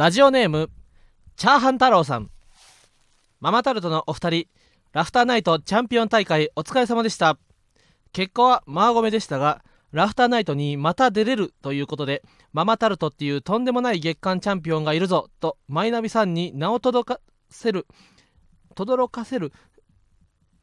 [0.00, 0.70] ラジオネーム
[1.36, 2.30] チャーハン太郎さん。
[3.38, 4.46] ママタルトのお二人
[4.94, 7.36] ラフターナイトチャンピオン大会お疲れ様でした。
[8.14, 12.22] 結果はマーゴメでしたがラフターナイトにまた出れるということで
[12.54, 17.20] ママタルトっていうとんでもない月間チャンピオンがいるぞとマイナビさんに名を届か
[17.50, 17.86] せる
[18.74, 19.52] 轟かせる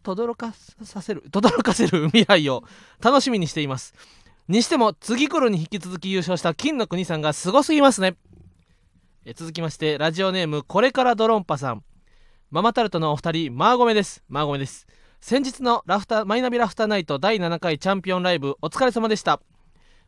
[0.01, 2.63] 轟かさせる轟かせる未来を
[3.03, 3.93] 楽しみにしています。
[4.47, 8.15] にしても次来るに引き続き優勝した金の国さんがすごすぎますね。
[9.29, 11.83] え続きましてラジオネームこれからドロンパさん。
[12.49, 14.23] ママタルトのお二人マーゴメです。
[14.29, 14.87] マーゴメです。
[15.19, 19.41] 先日のラフタマイナビラフターナイト第7回チャンピオンライブお疲れ様でした。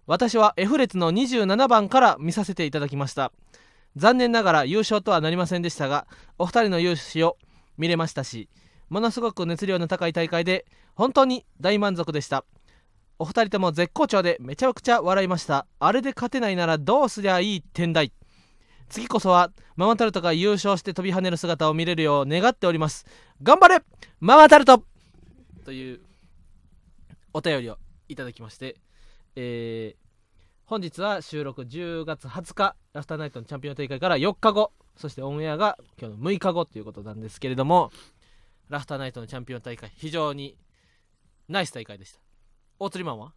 [0.08, 3.34] 私は F 列の27番から見させていただきました。
[3.98, 7.38] 残念ながら優勝とはなりませんでしたがお二人の勇姿を
[7.78, 8.48] 見れましたし
[8.88, 12.45] ものすごく熱量の高い大会で本当に大満足でした。
[13.17, 15.67] お二人とも絶好調でめちゃくちゃ笑いました。
[15.78, 18.14] あれで勝てないならどうすりゃいい天台。
[18.90, 23.06] 次こそはママタルトが優勝して飛び跳ねる姿を見れるよう願っております。
[23.42, 23.84] 頑張れ
[24.20, 24.84] ママタルト。
[25.64, 26.02] という
[27.34, 28.76] お便りをいただきまして、
[29.36, 30.09] えー
[30.70, 37.92] 本日は収録10月20日ラフターナイトのチャンピオン大会から4日後そしてオンエアが今日の6日後ということなんですけれども
[38.70, 40.59] ラフターナイトのチャンピオン大会非常に
[41.48, 42.20] ナイス大会でした。
[42.78, 43.34] 大釣りマンは？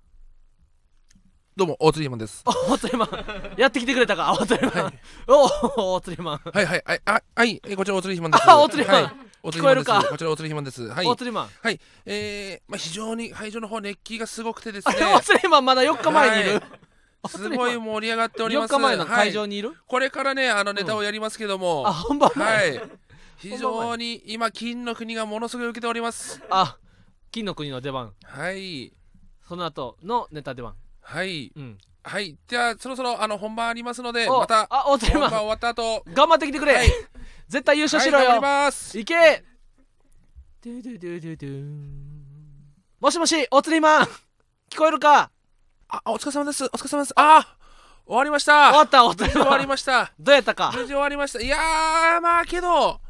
[1.54, 2.42] どうも大釣りマンです。
[2.68, 4.32] 大釣りマンやってきてくれたか？
[4.40, 4.94] 大釣りマン、はい。
[5.28, 6.82] おお大釣りマンはいはい。
[6.86, 7.60] はいあはい。
[7.66, 8.50] えこちら大釣りひまんです。
[8.50, 9.12] あ大釣りマンはい。
[9.42, 9.58] 大釣りひまんです。
[9.58, 10.88] 聞こえるかこちら大釣りひまんです。
[10.88, 11.06] はい。
[11.06, 11.80] 大釣りマンはい。
[12.06, 14.94] えー、まあ非常に会場の方熱気がすごくてですね。
[14.96, 16.62] あ れ大釣りマンまだ4日前にいる、はい。
[17.28, 18.74] すごい盛り上がっており4ます。
[18.74, 19.32] 日前の会はい。
[19.32, 22.90] 場にいる、これからねあのネタをやりますけども、あ本番前、はい。
[23.36, 26.40] 非常に今金の国がものすごい受けております。
[26.48, 26.78] あ
[27.30, 28.14] 金の国の出番。
[28.24, 28.94] はい。
[29.46, 31.52] その後のネタ出番はい。
[31.54, 31.78] うん。
[32.04, 32.36] はい。
[32.48, 36.04] じゃあそろそろあの本番ありますのでおまたあ大釣りマン本番終わった後。
[36.12, 36.88] 頑張ってきてくれ、はい。
[37.48, 38.98] 絶対優勝しろよ、はい頑張ります。
[38.98, 39.44] いけ。
[40.64, 42.12] ドゥドゥドゥドゥドゥン。
[43.00, 44.06] もしもしお釣りマン。
[44.70, 45.30] 聞こえるか？
[45.88, 46.64] あお疲れ様です。
[46.64, 47.12] お疲れ様です。
[47.16, 47.56] あ
[48.06, 48.70] 終わりました。
[48.70, 50.12] 終わったお釣り無事終わりました。
[50.18, 50.72] どうやったか？
[50.74, 51.40] 無事終わりました。
[51.40, 53.01] いやーまあけど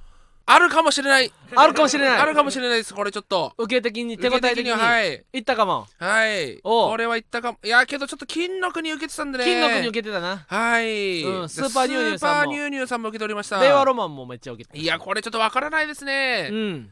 [0.44, 1.32] あるかもしれない。
[1.54, 2.18] あるかもしれない。
[2.18, 2.94] あるかもしれないです。
[2.94, 3.52] これちょっと。
[3.58, 4.70] 受け的に手応え的に。
[4.70, 5.24] はい。
[5.32, 5.86] いったかも。
[5.98, 6.60] はい。
[6.62, 7.58] これは言ったかも。
[7.64, 9.38] いやけどちょっと金の国受けてたんで。
[9.38, 10.44] ね金の国受けてたな。
[10.46, 12.42] はい、うんスーパーニュウニュウさんも。
[12.42, 13.60] スーパーニューニューさんも受けておりました。
[13.60, 14.82] 令和ロマンもめっちゃ受けてた。
[14.82, 16.90] いやこれちょっとわからないですね、うん。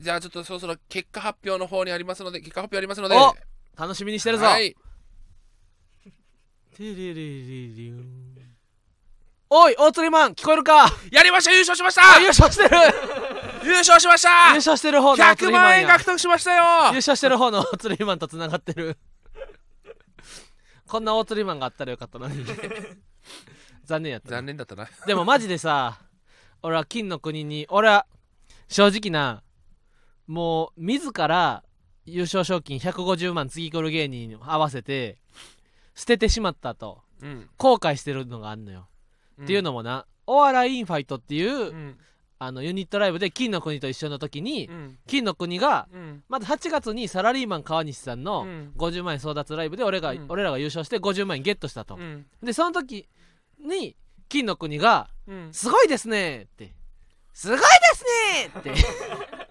[0.00, 3.16] じゃあちょっとそろそろ結果発表の方にありますので結果発表ありますので。
[3.16, 3.34] お
[3.80, 4.76] 楽しみにしてるぞ、はい。
[6.76, 7.24] テレレレレ
[7.90, 8.47] ン
[9.50, 10.90] おい大釣りマン聞こえるか？
[11.10, 12.76] やりました優勝しましあた優勝してる。
[13.64, 14.50] 優勝しました。
[14.50, 15.68] 優勝してる方の大釣100りマンや。
[15.68, 16.62] 万円獲得しましたよ。
[16.90, 18.98] 優勝してる方の大釣りマンとつながってる。
[20.86, 22.44] こんな大釣りマンがあったらよかったのに。
[23.84, 24.86] 残念やったな残念だったな。
[25.06, 25.98] でもマジでさ
[26.62, 28.06] 俺は金の国に俺は
[28.68, 29.42] 正直な
[30.26, 31.62] もう自ら
[32.04, 35.16] 優勝賞金150万次来る芸人に合わせて
[35.94, 37.00] 捨ててしまったと。
[37.20, 38.86] うん、後悔してるのがあんのよ、
[39.42, 41.98] っていうのもなお笑いインファイトっていう、うん。
[42.40, 44.98] あのユニットライブで金の国と一緒の時に、うん。
[45.08, 46.22] 金の国がうん。
[46.28, 48.72] まず8月にサラリーマン川西さんのうん。
[48.76, 50.26] 50万円争奪ライブで俺が、うん。
[50.28, 52.26] 俺らが優勝して50万円ゲットしたと、うん。
[52.42, 53.08] でその時
[53.58, 53.96] に
[54.28, 56.74] 金の国がうん「すごいですね」って
[57.32, 58.04] 「すごいです
[58.54, 58.74] ね」って。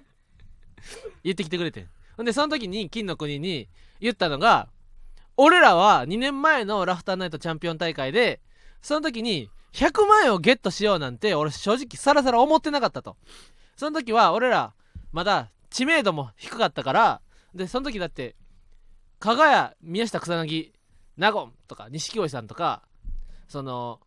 [1.24, 1.90] 言ってきてくれてん。
[2.24, 3.68] でその時に金の国に
[4.00, 4.70] 言ったのが
[5.36, 8.42] 俺らは2年前のラフターナイトチャンピオン大会で
[8.82, 13.18] その時に100万円をゲットしようなんて俺正直さらさら思ってなかったと。
[13.76, 14.74] その時は俺ら
[15.12, 17.22] まだ知名度も低かったから
[17.54, 18.36] でその時だって
[19.20, 20.72] 加賀谷宮下草薙
[21.18, 22.84] 納言とか錦鯉さんとか
[23.48, 24.00] その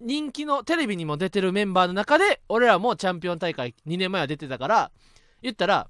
[0.00, 4.90] 人気のテレビにも出てるメンバーの中で俺らもチャンピオン大会2年前は出てたから
[5.42, 5.88] 言ったら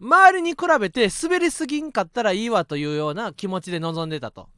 [0.00, 4.48] 周りに比べて滑りすぎんかったらいいわというような気持ちで臨んでたと。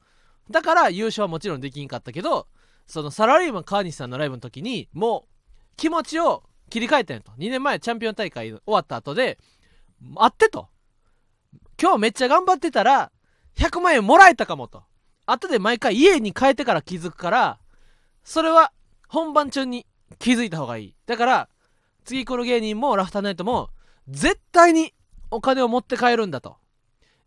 [0.51, 2.47] だから優勝はもちろんできんかったけど
[2.91, 7.31] そのサラリーマン川西さんのライブの時にもう気持ちを切り替えたんやと。
[7.39, 9.39] 2年前チャンピオン大会終わった後で
[10.17, 10.69] あってと。
[11.81, 13.13] 今日めっちゃ頑張ってたら
[13.57, 14.83] 100万円もらえたかもと。
[15.25, 17.61] 後で毎回家に帰ってから気づくから
[18.25, 18.73] それは
[19.07, 19.87] 本番中に
[20.19, 20.95] 気づいた方がいい。
[21.07, 21.49] だから
[22.05, 23.71] 次来る芸人もラフターナイトも
[24.09, 24.93] 絶対に
[25.31, 26.57] お金を持って帰るんだと。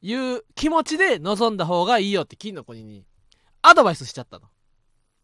[0.02, 3.06] いう気持ちで臨んだ方がいいよって金の国に
[3.62, 4.50] アドバイスしちゃったの。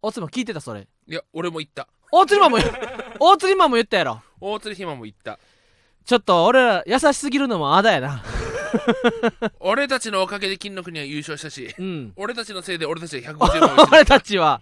[0.02, 0.88] 大釣りマン聞いてたそれ。
[1.08, 1.88] いや俺も言った。
[2.12, 2.58] 大釣りマンも
[3.20, 4.22] 大釣りマンも言ったやろ。
[4.42, 5.40] 大釣りひまも言った。
[6.06, 8.24] ちょっと俺ら優しすぎるのもあだやな。
[9.60, 12.14] 俺たちのおかげで金の国は優勝したしうん。
[12.16, 14.62] 俺たちのせいで俺たちは150万を 俺たちは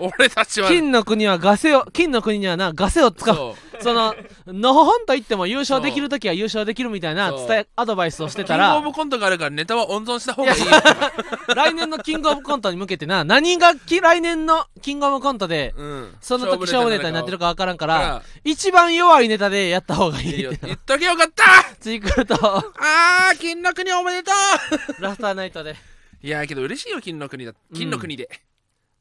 [0.00, 0.68] 俺たちは。
[0.68, 3.54] 金の国はガセを金の国にはなガセを使う。
[3.82, 4.14] その
[4.46, 8.78] のほほんと言っても優勝できる時は優勝できるみたいな伝えアドバイスをしてキたら。
[8.78, 10.60] ングオブコントがあるからネタは温存した方がいい
[11.54, 16.14] 来年のキングオブコントに向けてな何がき来年のキングオブコントでうん。
[16.20, 17.98] その時勝負ネタになってるか分からんかから。
[18.00, 20.52] ら一番弱いネタでやった方がいいよ。
[20.62, 21.44] 言っとけよかった。
[21.80, 22.34] 次来ると。
[22.44, 24.32] あー金の国おめでと
[24.98, 25.02] う。
[25.02, 25.76] ラフターナイトで。
[26.22, 28.28] いやーけど嬉しいよ金の国だ金の国で、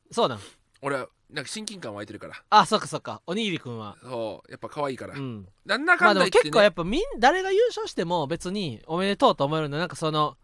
[0.10, 0.40] そうなん
[0.82, 2.36] 俺はなんか親近感湧いてるから。
[2.50, 3.22] あそっかそっか。
[3.28, 3.98] おにぎりくんは。
[4.02, 5.48] そうやっぱ可愛いから、うん。
[5.66, 6.42] なんだまあでもかんだ言って、ね。
[6.44, 10.38] 結構やっぱみん誰が優勝しても別におめでとうと思えるのなんかその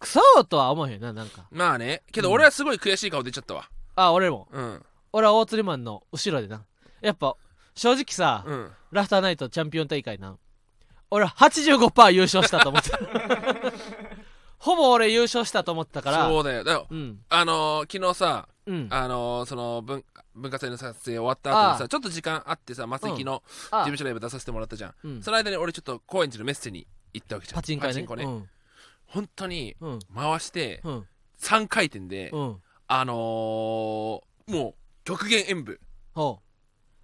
[0.00, 1.46] クソとは思えへんななんか。
[1.50, 2.02] まあね。
[2.10, 3.68] けどうん俺はすごい悔しい顔出ちゃったわ。
[3.94, 4.48] あ俺も。
[4.50, 4.82] うん。
[5.12, 6.64] 俺は大釣りマンの後ろでな。
[7.00, 7.36] やっぱ
[7.74, 8.70] 正直さ、うん。
[8.90, 10.36] ラフターナイトチャンピオン大会な。
[11.10, 12.98] 俺は85%優勝したと思ってた。
[14.58, 16.28] ほぼ俺優勝したと思ってたから。
[16.28, 16.64] そうだよ。
[16.64, 17.20] だようん。
[17.28, 18.86] あのー、昨日さうん。
[18.90, 25.22] あのー、その文文化祭の撮影終わった後にあさちょっと時間あってさ松井の事あ務所ライブ出させてもらったじゃん、うん。
[25.22, 27.60] その間に俺ちょっと高円寺のメッセに行ったわけじゃん。
[27.60, 28.24] パチンコやねね。
[28.24, 28.48] うん。
[29.06, 29.98] 本当にうん。
[30.14, 31.06] 回してうん。
[31.40, 32.56] 3回転で、うん。
[32.86, 34.74] あのー、もう
[35.04, 35.80] 極限演舞。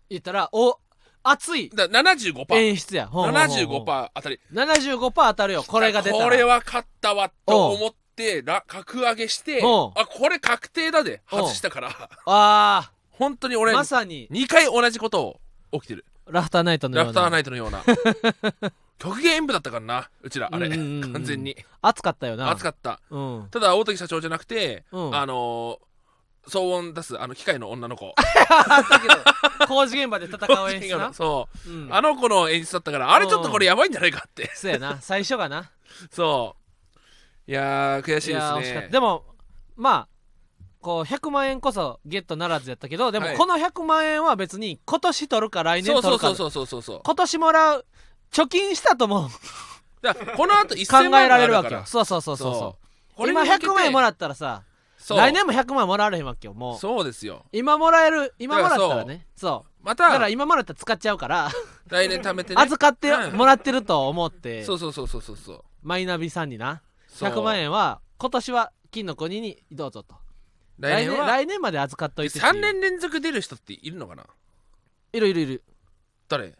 [0.08, 0.78] 言ったらお
[1.24, 1.70] 熱い。
[1.70, 3.08] だ75%演出や。
[3.08, 3.84] ほうほうほうほう。
[3.84, 4.40] 75%当たり。
[4.52, 5.64] 75%当たるよ。
[5.66, 6.24] これが出たら。
[6.24, 7.96] これは勝ったわと思って
[8.44, 12.10] ら格上げしてあこれ確定だで外したから。
[12.26, 14.28] あ本当に俺あまさに。
[14.30, 15.40] 2回同じことを
[15.72, 16.04] 起きてる。
[16.28, 17.12] ラフターナイトのような。
[17.12, 17.82] ラフターナイトのような。
[18.98, 20.66] 極限演舞だったからなうちらあれ。
[20.68, 21.12] うんうんうんうん。
[21.12, 21.56] 完全に。
[21.82, 22.50] 熱かったよな。
[22.50, 23.00] 熱かった。
[23.10, 23.48] うん。
[23.50, 25.14] ただ大竹社長じゃなくてうん。
[25.14, 25.86] あのー
[26.48, 28.14] 騒音出すあの機械の女の子。
[28.16, 29.14] あったけど。
[29.66, 31.12] 工事現場で戦う演出な。
[31.12, 31.70] そう。
[31.70, 31.88] うん。
[31.92, 34.52] あの子の演出だったからあれちょっとこれやばいんじゃないかって。
[34.54, 35.00] そうやな。
[35.00, 35.70] 最初がな。
[36.12, 36.65] そう
[37.48, 38.88] いやー悔しいですね。
[38.90, 39.24] でも
[39.76, 40.08] まあ
[40.80, 47.00] こう100万円こそゲットならずやったけどでもはいこの100万円は別に今年取るか来年そう取るかそうそうそうそうそう。
[47.04, 47.86] 今年もらう
[48.32, 49.30] 貯金したとも
[50.02, 51.82] だからこの後考1000万えられるわけよ。
[51.86, 52.76] そうそうそうそうそ
[53.18, 53.28] う。
[53.28, 54.62] 今これに向けて100万円もらったらさ
[54.98, 55.18] そう。
[55.18, 56.78] 来年も100万円もらわれへんわけよもう。
[56.78, 57.44] そうですよ。
[57.52, 59.84] 今もらえる今もらったららねそう。
[59.84, 61.50] まだからた今もらったら使っちゃうから。
[61.88, 62.60] 来年貯めてね。
[62.62, 63.36] 預かってうん。
[63.36, 64.64] もらってると思って。
[64.64, 65.36] そうそうそうそうそう。
[65.36, 66.74] そうマイナビさんにな。
[66.74, 66.85] そう
[67.24, 70.14] 100万円は今年は金の国にどうぞと。
[70.78, 74.24] 来年は来年まで預かっといてっていう3年連続出る人っているのかな？
[75.12, 75.64] いるいるいる。
[76.28, 76.54] 誰？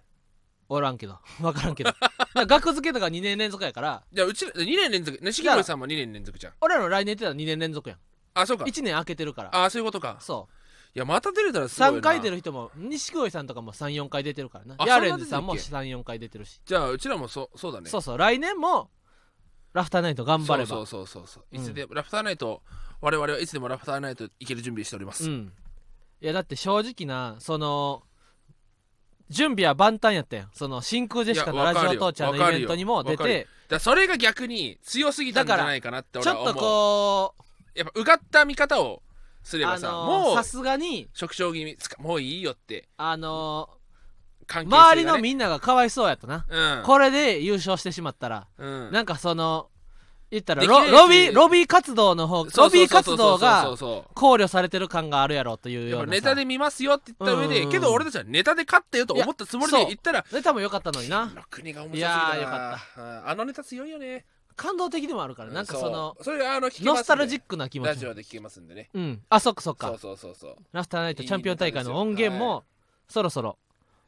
[0.69, 1.19] おらんけど。
[1.41, 1.91] 分からんけど。
[1.91, 4.03] だから額付けとか2年連続やから。
[4.13, 5.19] いやうち2年連続。
[5.23, 6.55] 錦鯉さんも2年連続じゃん。
[6.61, 7.99] 俺らの来年って言ったら2年連続やん。
[8.35, 8.65] あそうか。
[8.65, 9.65] 1年空けてるから。
[9.65, 10.17] あそういうことか。
[10.21, 10.49] そ
[10.95, 11.99] いやまた出れたらうすごいな。
[11.99, 14.77] 3回出る人も錦鯉さんとかも34回出てるからな。
[14.79, 16.61] あヤーレンズさんもそんな34回出てるし。
[16.65, 17.91] じゃあうちらもそうそうだね。
[17.91, 18.19] そうそう。
[18.19, 18.91] 来年も
[19.77, 20.67] ラフターナイト頑張れば。
[20.67, 21.57] そうそうそうそうう。
[21.57, 22.63] んいつでもラフターナイト
[23.01, 25.53] 我々はいつでもラフターナイト行ける準備しております、うん。
[26.21, 28.03] いやだって正直なその
[29.29, 30.51] 準備は万端やったやん。
[30.53, 33.47] その真空ジェシカのラジオ父ちゃんのイベントにも出て。
[33.69, 37.35] だそれが逆に強すぎたんじゃないかなってちょっ俺は思うとこ
[37.75, 39.03] うやっぱうがった見方を
[39.43, 42.89] すればさ、あのもうーさすがに食傷気味つかもういいよって。
[42.97, 43.69] あの
[44.47, 46.47] 関係性ーが、ね、周りのみんながかわいそうやったな。
[46.49, 46.83] うん。
[46.85, 48.47] これで優勝してしまったら。
[48.59, 48.93] うん。
[48.93, 49.69] なんかその
[50.31, 53.65] 言ったらロロビーロビー活動の方ロビー活動が
[54.15, 56.11] 考慮されてる感があるやろというようなさ。
[56.11, 57.61] ネタで見ますよって言った上で、うん。
[57.61, 61.27] うんうんけど俺たちはネタで勝ったよと思ったつもりで言ったらネタも良かったのにな。
[61.27, 63.29] の国が面白いやよかうん。
[63.29, 64.25] あのネタ強いよね。
[64.57, 66.25] 感動的でもあるからなんかそのう。
[66.25, 67.89] それがあのノスタルジックな気持ち。
[67.89, 68.91] ラジオで聞けますんでね。
[68.95, 69.23] うん。
[69.29, 69.89] あそっかそっか。
[69.89, 70.57] そうそうそうそう。
[70.73, 72.65] ラフターナイトチャンピオン大会の音源も
[73.09, 73.59] そろそろ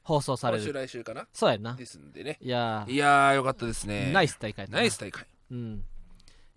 [0.09, 1.29] 放送され今週る来週かな？
[1.35, 1.75] そうやんな。
[1.75, 2.39] ですんでね。
[2.41, 4.07] いやいやーよかったですね。
[4.09, 5.27] ーナイス大会ナイス大会。
[5.51, 5.85] うん。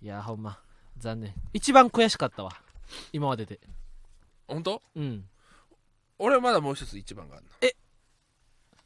[0.01, 0.58] いやーほんま。
[0.98, 1.34] 残念。
[1.51, 2.51] 一番悔しかったわ。
[3.12, 3.60] 今までで。
[4.48, 4.81] 本当？
[4.96, 5.25] うん。
[6.17, 7.51] 俺はまだもう一つ一番があるの。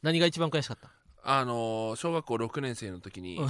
[0.02, 0.90] 何が一番悔しかった？
[1.28, 3.50] あのー小学校6年生の時にうん。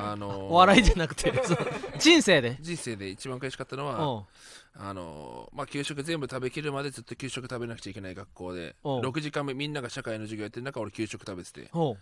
[0.00, 1.58] あのーお笑いじゃなくてそう。
[2.00, 2.58] 人生で？
[2.60, 4.26] 人生で一番悔しかったのはおう
[4.74, 9.02] あのーまあ給食全部食べきるまでずっと給食食べなくちゃいけない学校でおう。
[9.02, 11.96] 6時間目みんなが社会の授業やってる中俺給食食べてて大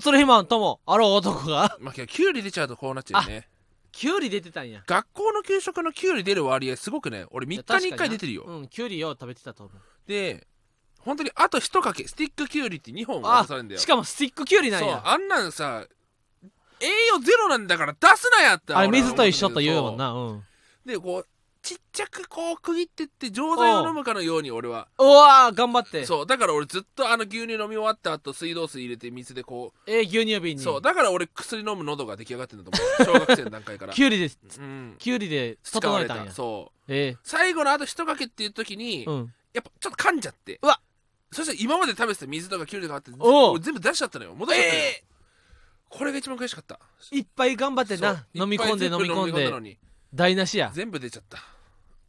[0.00, 1.76] 鶴ひまんともあろう男が？
[1.80, 3.48] まあけどキュウリ出ちゃうとこうなっちゃうよね
[3.92, 4.82] キュウリ出てたんや。
[4.86, 7.26] 学校の給食のキュウリ出る割合すごくね。
[7.30, 8.44] 俺3日に1回出てるよ。
[8.46, 10.08] うんキュウリよう食べてたと思う。
[10.08, 10.46] で
[10.98, 13.80] 本当にあと1かけスティックキュウリって2本渡あされるんだよ。
[13.80, 14.92] しかもスティックキュウリなんや。
[14.92, 15.84] そうあんなんさ
[16.80, 20.12] 栄養ゼロなんだから出すなやってあれ俺は水と一緒と言うもんそな。
[20.12, 20.44] うん。
[20.86, 21.26] でこう
[21.62, 24.88] ちっちゃくこう区切ってって錠剤を飲むかのように俺は。
[24.98, 26.04] うわー頑張って。
[26.04, 30.58] そうだから俺ずっとあの牛乳飲み終わった後水道水入れて水でこえー牛乳瓶うに。
[30.58, 33.92] そうだから俺薬飲む喉が出来上がってるんだと思う小学生の段階から。
[33.92, 34.96] キュウリでうん。
[34.98, 36.30] キュウリで使われ整えたんや。
[36.30, 36.92] たそう。
[36.92, 39.32] え最後のあと一かけっていう時に、ーうん。
[39.54, 40.58] やっぱちょっと噛んじゃって。
[40.62, 40.80] うわ。
[41.30, 43.12] そして今まで食べてた水とかキュウリとかあって
[43.62, 44.34] 全部出しちゃったのよ。
[44.34, 44.80] 戻しちゃったの。
[44.80, 45.04] よ、え
[45.88, 46.80] これが一番悔しかった。
[47.12, 48.26] いっぱい頑張ってな。
[48.34, 49.72] 飲み込んで飲み込んで
[50.14, 50.70] 台無しや。
[50.74, 51.38] 全部出ちゃった。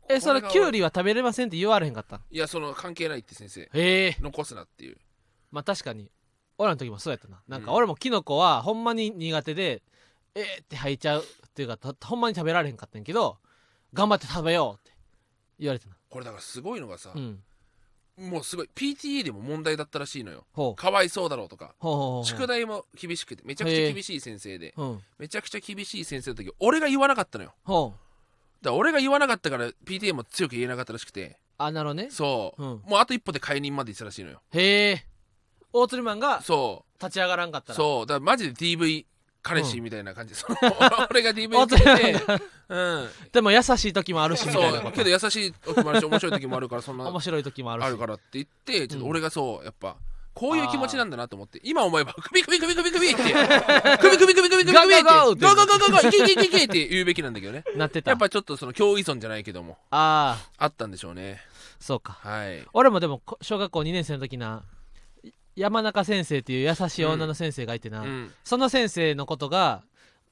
[0.09, 3.61] えそれこがキュウリは食べれませんって言われへんかったいやその関係ないって先生。
[3.61, 4.17] へえ。
[4.19, 4.97] 残すなっていう。
[5.51, 6.11] まあ確かに。
[6.57, 7.41] 俺らの時もそうやったな。
[7.47, 9.81] なんかうん俺もキノコはほんまに苦手で
[10.35, 13.37] えーって吐いちゃうっていうかたほんまに食べられへんかったんやけど
[13.93, 14.97] 頑張って食べようって
[15.59, 15.95] 言われてな。
[16.09, 17.39] これだからすごいのがさ、うん
[18.17, 20.45] もうすごい PTA でも問題だったらしいのよ。
[20.53, 20.75] ほう。
[20.75, 21.73] かわいそうだろうとか。
[21.79, 22.25] ほうほうほう。
[22.25, 24.73] 宿題も厳しくてめちゃくちゃ厳しい先生で。
[24.77, 27.53] うんめちゃくちゃ厳しい先生の時俺が言わなかったのよ。
[27.63, 28.63] ほう。
[28.63, 31.37] だから俺が言わなかったから PTA も強く言えなかったらしくて。
[31.57, 32.09] あなるほどね。
[32.11, 32.69] そう、うん。
[32.85, 34.41] もうあと一歩で解任まで行ってたらしいのよ。
[34.51, 35.05] へえ。
[35.71, 37.73] 大釣りマンがそ立ち上がらんかったら。
[37.73, 38.05] うそう。
[38.05, 39.05] だからマジで DV
[39.43, 40.57] 彼氏みたいな感じ、その
[41.11, 42.23] 俺が DV 大受けて
[42.69, 43.09] うん。
[43.31, 47.85] でも優しい時もあるしみたいなそうけど優しい時もあるし面白い時もあるからそんな面白い時もあるし。
[47.85, 49.97] あるからって言ってちょっと俺がそうやっぱ
[50.33, 55.45] こういう気持ちなんだなと思って今思えば首首首首首って首首首首首首ってガーガーガーって。
[55.45, 57.63] ガーガーガーガーガーいけいけいけいけって言うべきなんだけどね。
[57.75, 58.11] なってた。
[58.11, 61.41] やっぱちょっとその共依存じゃないけどもあああったんでしょうね。
[61.79, 62.17] そうか。
[62.21, 62.65] はい。
[62.73, 64.63] 俺もでもこ小学校2年生の時な
[65.55, 68.31] 山中先生っていう優しい女の先生がいてな、うん。
[68.43, 69.83] その先生のことが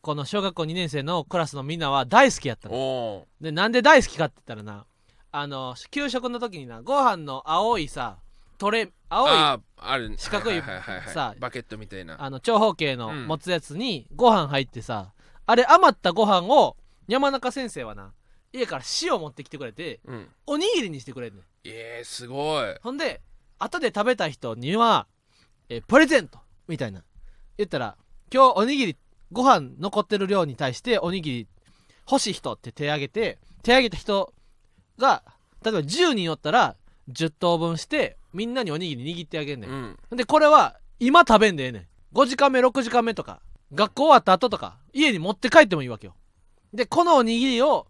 [0.02, 3.26] この小学校2年生のクラスのみんなは大好きやったの。
[3.40, 4.86] でなんで大好きかって言ったらな
[5.32, 8.18] あの給食の時になご飯の青いさ
[8.58, 9.32] トレ青い
[10.18, 10.62] 四角い
[11.14, 12.18] さバケットみたいな。
[12.30, 13.28] の長方形のうん。
[13.28, 15.14] 持つやつにご飯入ってさ、
[15.46, 18.12] あれ余ったご飯を山中先生はな
[18.54, 20.28] 家から塩持ってきてくれてうん。
[20.48, 21.44] おにぎりにしてくれんねん。
[21.64, 22.76] えー、すごい。
[22.82, 23.22] ほんで
[23.64, 25.08] 後で食べた人には、
[25.70, 27.04] えープレゼントみたいな。
[27.58, 27.96] 言ったら
[28.34, 28.98] 今日おにぎり
[29.32, 31.48] ご飯残ってる量に対しておにぎり
[32.10, 34.34] 欲しい人って手挙げて手挙げた人
[34.98, 35.24] が
[35.64, 36.76] 例えば10人おったら
[37.10, 39.98] 10等分してみんなにおにぎり握ってあげんねん。
[40.12, 40.18] う、ん。
[40.18, 41.88] でこれは今食べんでええねん。
[42.14, 43.42] 5時間目6時間目とか
[43.74, 46.16] 学校終わった後とか家に持って帰ってもいいわけよ。
[46.74, 47.88] でこのおにぎりを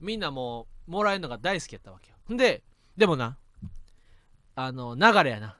[0.00, 2.16] みんなもうもらえるのが大好きやったわけよ。
[2.32, 2.62] んで
[2.96, 3.36] でもな
[4.60, 5.56] あの流れやな。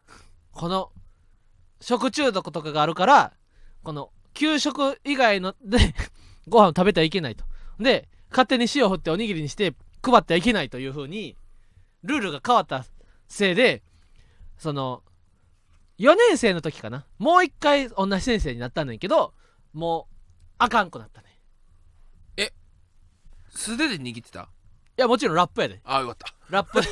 [0.50, 0.90] この
[1.80, 3.32] 食中毒とかがあるから
[3.84, 5.78] この給食以外ので
[6.48, 7.44] ご飯を食べてはいけないと。
[7.78, 11.36] で勝手に塩振っておにぎりにして配ってはいけないというふうに
[12.02, 12.84] ルールが変わった
[13.28, 13.84] せいで
[14.56, 15.04] その
[16.00, 17.06] 4年生の時かな。
[17.18, 19.32] もう一回同じ先生になったんだけど
[19.72, 20.14] もう
[20.58, 21.40] あかんくなったね。
[22.36, 22.52] え
[23.48, 24.48] 素手で握ってた？
[25.00, 25.80] やもちろんラップやで。
[25.84, 26.34] ああよかった。
[26.50, 26.80] ラップ。
[26.82, 26.88] で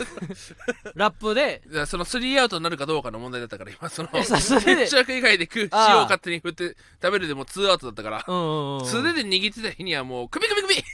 [0.94, 1.62] ラップで。
[1.66, 4.86] だからそのスリーアウトになるかどうかの問題だったから今そのえさで。
[4.86, 8.25] 接着以外で食うああ塩を勝手に振って食べるでもツーアウトだったから。
[8.26, 10.84] うんうんうん素手で握ってた日にはもう首首首。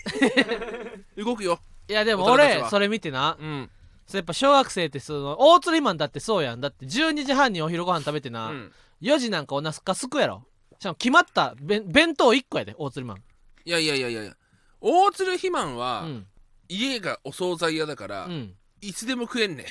[1.24, 1.60] 動くよ。
[1.88, 2.60] いやでも大人たちは。
[2.62, 3.36] 俺それ見てな。
[3.38, 3.70] うん。
[4.06, 6.60] それやっぱ小学生ってその大釣りマンだってそうやん。
[6.60, 8.72] だって12時半にお昼ご飯食べてな、うん。
[9.02, 10.44] 4時なんかおなすかすくやろ。
[10.78, 13.22] しかも決まった弁弁当1個やで大釣りマン。
[13.64, 14.36] いやいやいやいや
[14.80, 16.26] 大鶴肥満うはん
[16.72, 18.54] 家がお惣菜屋だからうん。
[18.80, 19.66] いつでも食えんね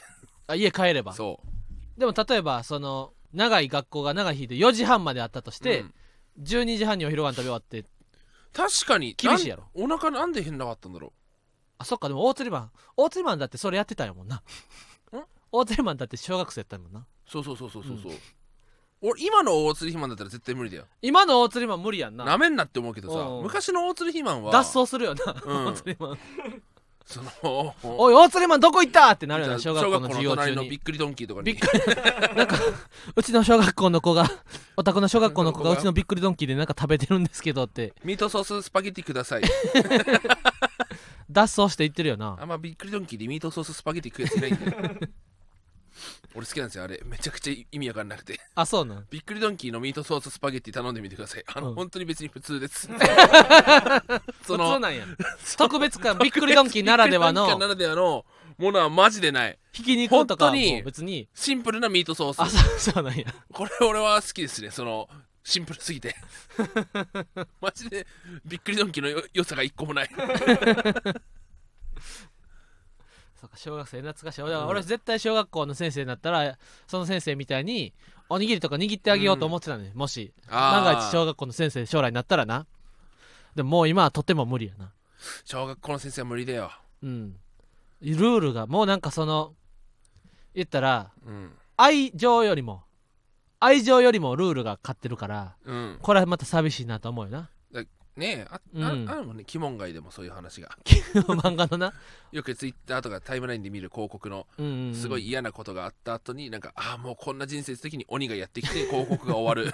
[0.47, 1.11] あ家帰れば。
[1.11, 1.41] んそ
[1.97, 1.99] う。
[1.99, 5.93] でも例えばその長い学校が長い日で4時半まであったとして、うん。
[6.43, 7.83] 12時半にお昼ご飯食べ終わって
[8.53, 9.63] 確かに厳しいやろ。
[9.75, 11.13] なんお腹なんで変なかったんだろ
[11.77, 14.37] あそっかでも大釣りマン大釣りマンだってそれやってたんやもんな。
[14.37, 14.41] ん？
[15.51, 16.99] 大釣りマンだって小学生やったんやもんな。
[16.99, 17.97] うそうそうそうそうそう。
[18.03, 18.11] そう
[19.03, 20.85] 俺今の大鶴肥満だったら絶対無理だよ。
[21.01, 22.23] 今の大釣りマン無理やんな。
[22.23, 23.43] なめんなって思うけどさうん。
[23.43, 25.65] 昔の大鶴肥満は脱走するよな、うん。
[25.73, 26.19] 大釣りマン
[27.05, 30.69] そのおい大釣りマンどこ行ったってなるよな小小学校の授業中に。
[30.69, 31.45] びっくりドンキーとかに。
[31.45, 32.35] びっくり。
[32.35, 32.55] なんか
[33.15, 34.29] うちの小学校の子が
[34.77, 37.93] お宅の小学校の子がうちのびっくりドンキーでなんか食べてるんですけどって。
[38.03, 39.43] ミートソーススパゲティください。
[41.29, 42.37] 脱走して言ってるよな。
[42.39, 45.07] あんまびっくりドンキーでミートソーススパゲティ食うやついないんだよ
[46.33, 47.01] 俺好きなんですよあれ。
[47.05, 48.39] めちゃくちゃ意味わかんなくて。
[48.55, 49.05] あそうなん？
[49.09, 51.43] びっくりドンキーのミートソーススパゲティ頼んでみてください。
[51.53, 51.75] あの、うん。
[51.75, 52.87] 本当に別に普通です。
[52.87, 52.93] 普
[54.47, 55.05] その通なんや。
[55.57, 57.45] 特別感びっくりドンキーならではの。
[57.47, 58.25] びっくりドンキーならではの
[58.57, 59.57] ものはマジでない。
[59.73, 61.27] ひき肉とかは本当にもう別に。
[61.33, 63.25] シンプルなミートソーあスそうそうなんや。
[63.51, 64.71] これ俺は好きですね。
[64.71, 65.09] その
[65.43, 66.15] シンプルすぎて。
[67.59, 68.05] マジで
[68.45, 70.09] びっくりドンキーのよ良さが一個もない
[73.41, 74.41] そうか小学生懐かしい。
[74.43, 77.91] 俺,、俺絶対小学校の先生になったらその先生みたいに
[78.29, 80.31] おにぎりとか握ってあげようと思ってたね、もし。
[80.47, 80.83] あー。
[80.83, 82.67] 万が一小学校の先生将来になったらな。
[83.55, 84.91] でももう今はとても無理やな。
[85.43, 86.71] 小学校の先生は無理だよ。
[87.01, 87.35] うん。
[88.01, 89.55] ルールがもうなんかその
[90.53, 91.51] 言ったらうん。
[91.77, 92.83] 愛情よりも
[93.59, 95.97] 愛情よりもルールが勝ってるからうん。
[95.99, 97.49] これはまた寂しいなと思うよな
[98.17, 99.09] ねえあ,あ、うん。
[99.09, 100.69] あるもんね鬼門街でもそういう話が。
[101.13, 101.93] 漫画のな、
[102.31, 104.47] よくツイッターとかタイムラインで見る広告の
[104.93, 109.71] すごい嫌なことがあった後になんかああもうこんな人生的に鬼がやってきて 広告が終わる。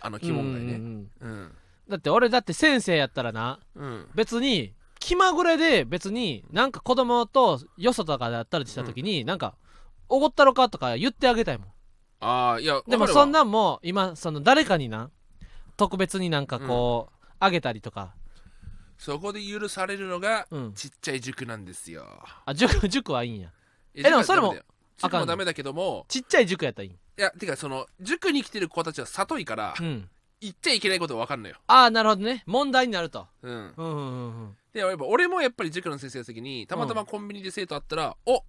[0.00, 0.74] あの鬼門街ね。
[0.74, 4.08] うんうんだって俺だって先生やったらなうん。
[4.14, 9.54] 別に気まぐれで別になんか子供とよそとかであったりした時に、なんか
[10.08, 11.68] 「おごったろか?」とか言ってあげたいもん。
[12.20, 15.10] ああいやでもそんなんも今その誰かにな
[15.76, 17.13] 特別になんかこう、
[17.44, 18.14] あげたりとか。
[18.96, 20.72] そこで許されるのがうん。
[20.74, 22.06] ちっちゃい塾なんですよ。
[22.46, 23.50] あ塾塾はいいんや。
[23.94, 24.64] えでもそれも塾
[25.02, 25.26] あかんの？
[25.26, 26.06] もダメだけども。
[26.08, 26.94] ちっちゃい塾やったらいいん？
[26.94, 30.08] いやてかその塾に来てる子たちは里いからうん。
[30.40, 31.56] 言っちゃいけないこと分かんのよ。
[31.66, 32.42] ああなるほどね。
[32.46, 33.26] 問題になると。
[33.42, 33.52] うん。
[33.52, 34.56] うんうんうんうん。
[34.72, 38.42] でやっぱ俺もやっぱり塾の先生の時にたまたまコンビニで生徒あったら、お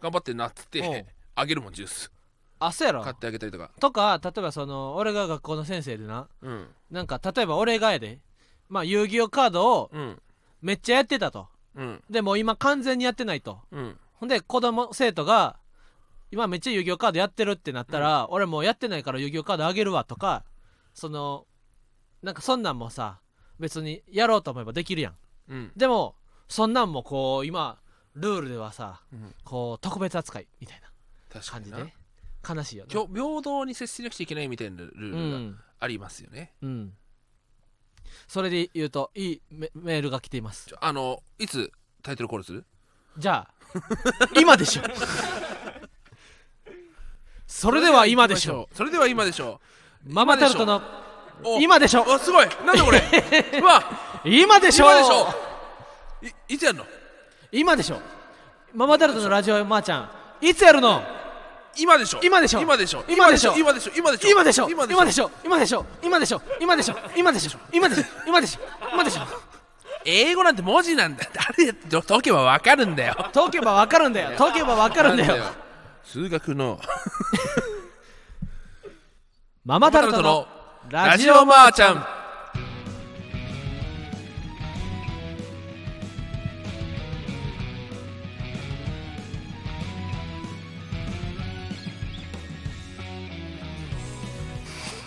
[0.00, 2.12] 頑張ってんなっつっおうてあげるもんジュース
[2.60, 3.02] あそうやろ。
[3.02, 3.70] 買ってあげたりとか。
[3.80, 6.28] とか例えばその俺が学校の先生でな。
[6.42, 6.68] うん。
[6.90, 8.20] なんか例えば俺がやで。
[8.68, 10.22] まあ遊戯王カードをうん。
[10.62, 11.48] めっちゃやってたと。
[11.74, 12.02] うん。
[12.10, 13.60] でもう今完全にやってないと。
[13.72, 13.98] うん。
[14.12, 15.56] ほんで子供生徒が
[16.30, 20.44] 今めっちゃ遊戯王カードやってるってなったら、俺もうやってないから遊戯王カードあげるわとか
[20.94, 21.46] その
[22.22, 23.20] なんかそんなんもさ
[23.58, 25.14] 別にやろうと思えばできるやん。
[25.48, 25.72] うん。
[25.76, 26.14] でも
[26.48, 27.78] そんなんもこう今
[28.14, 29.34] ルールではさうん。
[29.44, 30.90] こう特別扱いみたいな
[31.40, 31.78] 確かにな。
[31.78, 31.99] 感じで
[32.48, 32.90] 悲しいよね。
[32.92, 35.52] 平等に接しなくちゃいけないみたいなルうールん。
[35.52, 36.92] がありますよね、うん。
[38.28, 40.74] それで言うといいメメールが来ています。
[40.80, 41.70] あのいつ
[42.02, 42.64] タイトルコールする？
[43.18, 43.54] じゃあ
[44.40, 44.82] 今でしょ。
[47.46, 48.68] それでは今でしょ。
[48.72, 49.60] それでは今でしょ。
[50.06, 50.80] ママタルトの
[51.60, 52.02] 今でしょ。
[52.02, 52.48] おすごい。
[52.64, 53.00] なんだこれ。
[53.60, 53.82] うわ。
[54.24, 54.86] 今でしょ。
[54.86, 55.34] 今でしょ。
[56.48, 56.86] いいつやんの？
[57.52, 58.00] 今でしょ。
[58.74, 60.46] ママタルトのラジオまーちゃん。
[60.46, 61.02] いつやるの？
[61.76, 62.20] 今でしょ。
[62.22, 62.60] 今でしょ。
[62.60, 63.04] 今でしょ。
[63.08, 63.54] 今でしょ。
[63.56, 63.94] 今でしょ。
[63.96, 64.68] 今でしょ。
[64.70, 65.30] 今でしょ。
[65.44, 65.84] 今今でしょ。
[66.02, 66.42] 今でしょ。
[66.60, 67.00] 今でしょ。
[67.16, 67.58] 今でしょ。
[67.72, 67.90] 今でしょ。
[67.90, 68.10] 今でしょ。
[68.26, 68.60] 今でしょ。
[68.92, 69.20] 今でしょ。
[70.04, 71.24] 英語なんて文字なんだ。
[71.56, 73.14] 誰やって解けばわかるんだよ。
[73.32, 74.36] 解けばわかるんだよ。
[74.36, 75.44] 解けばわかるんだよ。
[76.04, 76.80] 数学の。
[79.64, 80.48] ママタルトの
[80.88, 82.19] ララジオジオマーちゃん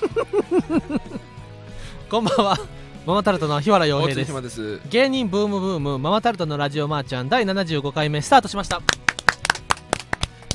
[2.10, 2.58] こんばんは。
[3.06, 4.28] ママタルトの日原洋平です。
[4.28, 4.80] 暇です。
[4.90, 8.82] 芸人ブームブームママタルトのラジオマーちゃん第75回目スタートしました。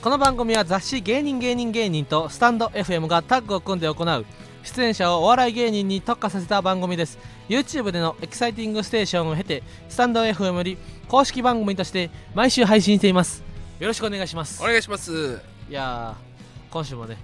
[0.02, 4.24] この番組は雑誌芸人芸人芸人とスタンド FM がタッグを組んで行う
[4.62, 7.18] 出演者をお笑い芸人に特化させた番組です。
[7.48, 13.42] YouTube でのエキサイティングステーションを経てスタンド FM より公式番組として毎週配信しています。
[13.78, 14.62] よろしくお願いします。
[14.62, 15.40] お願いします。
[15.70, 17.16] いやー今週もね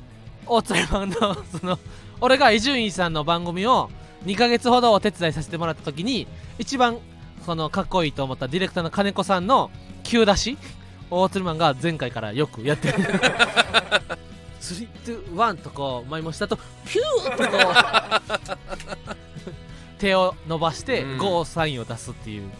[0.46, 1.78] 大津レマンのその
[2.20, 3.90] 俺が伊集院さんの番組を
[4.24, 6.26] 2ヶ月ほどお手伝いさせてもらった時に
[6.58, 6.98] 一番
[7.44, 9.70] そのかっこいいと思ったディレクターの金子さんの
[10.02, 10.58] 急出し
[11.10, 12.94] 大鶴マンが前回からよくやってる。
[14.60, 17.58] 3、2、1とこう前もしたとピューッとこ
[19.12, 19.24] う。
[19.98, 21.18] 手を伸ばしてうん。
[21.18, 22.50] ゴーサインを出すっていう、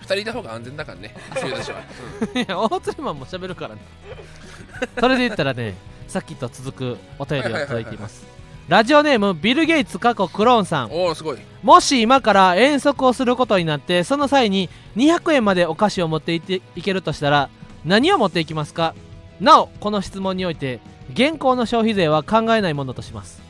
[0.00, 1.80] 二人いた方が安全だからねそういう私は、
[2.34, 3.80] いや大鶴マンも喋るからね。
[4.98, 5.74] それで言ったらね
[6.08, 8.24] さっきと続くお便りが届いています。
[8.68, 10.90] ラジオネームビル・ゲイツ過去クローンさん。
[10.90, 11.38] おおすごい。
[11.62, 17.48] もし今から遠足をすることになってその際に200円までお菓子を持っていっていけるとしたら
[17.84, 18.94] 何を持っていきますか？
[19.40, 20.80] なおこの質問において
[21.12, 23.40] 現行の消費税は考えないものとします。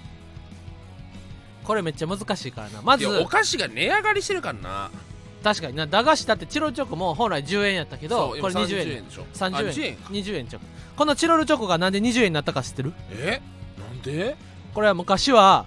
[1.65, 2.83] これめっちゃ難しいからな。
[2.83, 4.91] まずお菓子が値上がりしてるからな
[5.47, 8.97] 確かにな駄菓子だってチロルチョコも本来10円やったけどこれ今20円。
[8.97, 9.23] 円でしょ。
[9.33, 10.09] 30あ円20円か。
[10.11, 10.65] 20円チョコ
[10.97, 12.93] このチロルチョコがなんで20円になったか知ってる？
[13.13, 13.41] え？
[13.79, 14.35] なんで？
[14.75, 15.67] これは昔は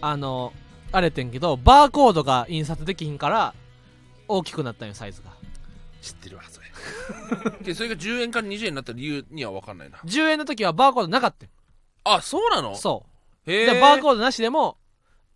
[0.00, 0.52] あの
[0.90, 3.54] あれてんけどバーコードが印刷できひんから
[4.26, 5.30] 大きくなったんよサイズが。
[6.00, 6.66] 知ってるわそれ。
[7.62, 9.98] でそれが10円から20円になった理由には分かんないな。
[9.98, 11.48] 10円の時はバーコードなかったん
[12.02, 12.74] あそうなの？
[12.74, 13.06] そ
[13.46, 13.50] う。
[13.52, 13.66] へえ。
[13.74, 14.78] でバーコードなしでも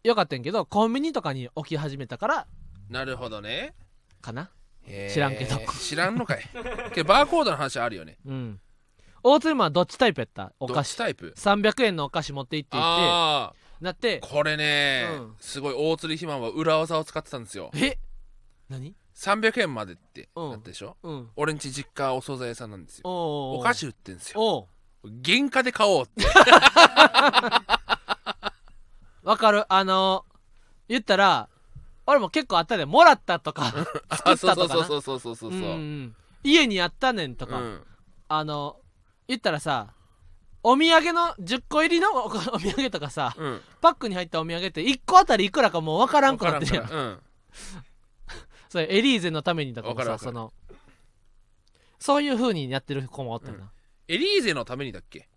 [0.02, 2.46] よかったんけどコンビニとかに置き始めたから
[2.88, 3.74] なるほどね。
[4.20, 4.50] かな？
[4.84, 5.12] へー。
[5.12, 5.58] 知らんけど。
[5.80, 6.42] 知らんのかい。
[6.94, 8.18] けどバーコードの話あるよね。
[8.26, 8.60] うん。
[9.22, 10.52] 大鶴マンはどっちタイプやった？
[10.60, 12.86] おどっ菓子ちタイプ？300円のお菓子持って行っていって。
[12.88, 14.20] あなって。
[14.22, 15.34] あこれね、うん。
[15.40, 17.70] すごい大釣り肥満は裏技を使ってたんですよ。
[17.74, 17.98] え？
[18.68, 20.50] 何？300円までってうん。
[20.50, 21.28] なったでしょ、うん。
[21.36, 23.02] 俺んち実家お惣菜屋さんなんですよ。
[23.10, 24.40] おお菓子売ってんですよ。
[24.40, 24.66] おう。
[25.24, 26.24] 原価で買おうって。
[29.22, 29.72] わかる。
[29.72, 30.24] あの
[30.88, 31.48] 言ったら
[32.06, 33.64] 俺も結構あったでもらったとか
[34.10, 34.56] 作あったとかな。
[34.56, 35.50] そうそうそうそうそうそうそう。
[35.50, 36.16] うんうん。
[36.44, 37.82] 家にあったねんとか、うん。
[38.28, 38.80] あの
[39.28, 39.92] 言ったらさ
[40.62, 43.60] お土産の10個入りのお お土産とかさうん。
[43.80, 46.84] パックに入ったお土産って1個あたりいくらかもう分からんくなってるやん。
[46.84, 47.22] わからん。
[48.68, 50.52] それエリーゼのためにとかさその
[51.98, 53.70] そういう風にやってる子もおったよな、うん。
[54.08, 55.28] エリーゼのためにだっけ？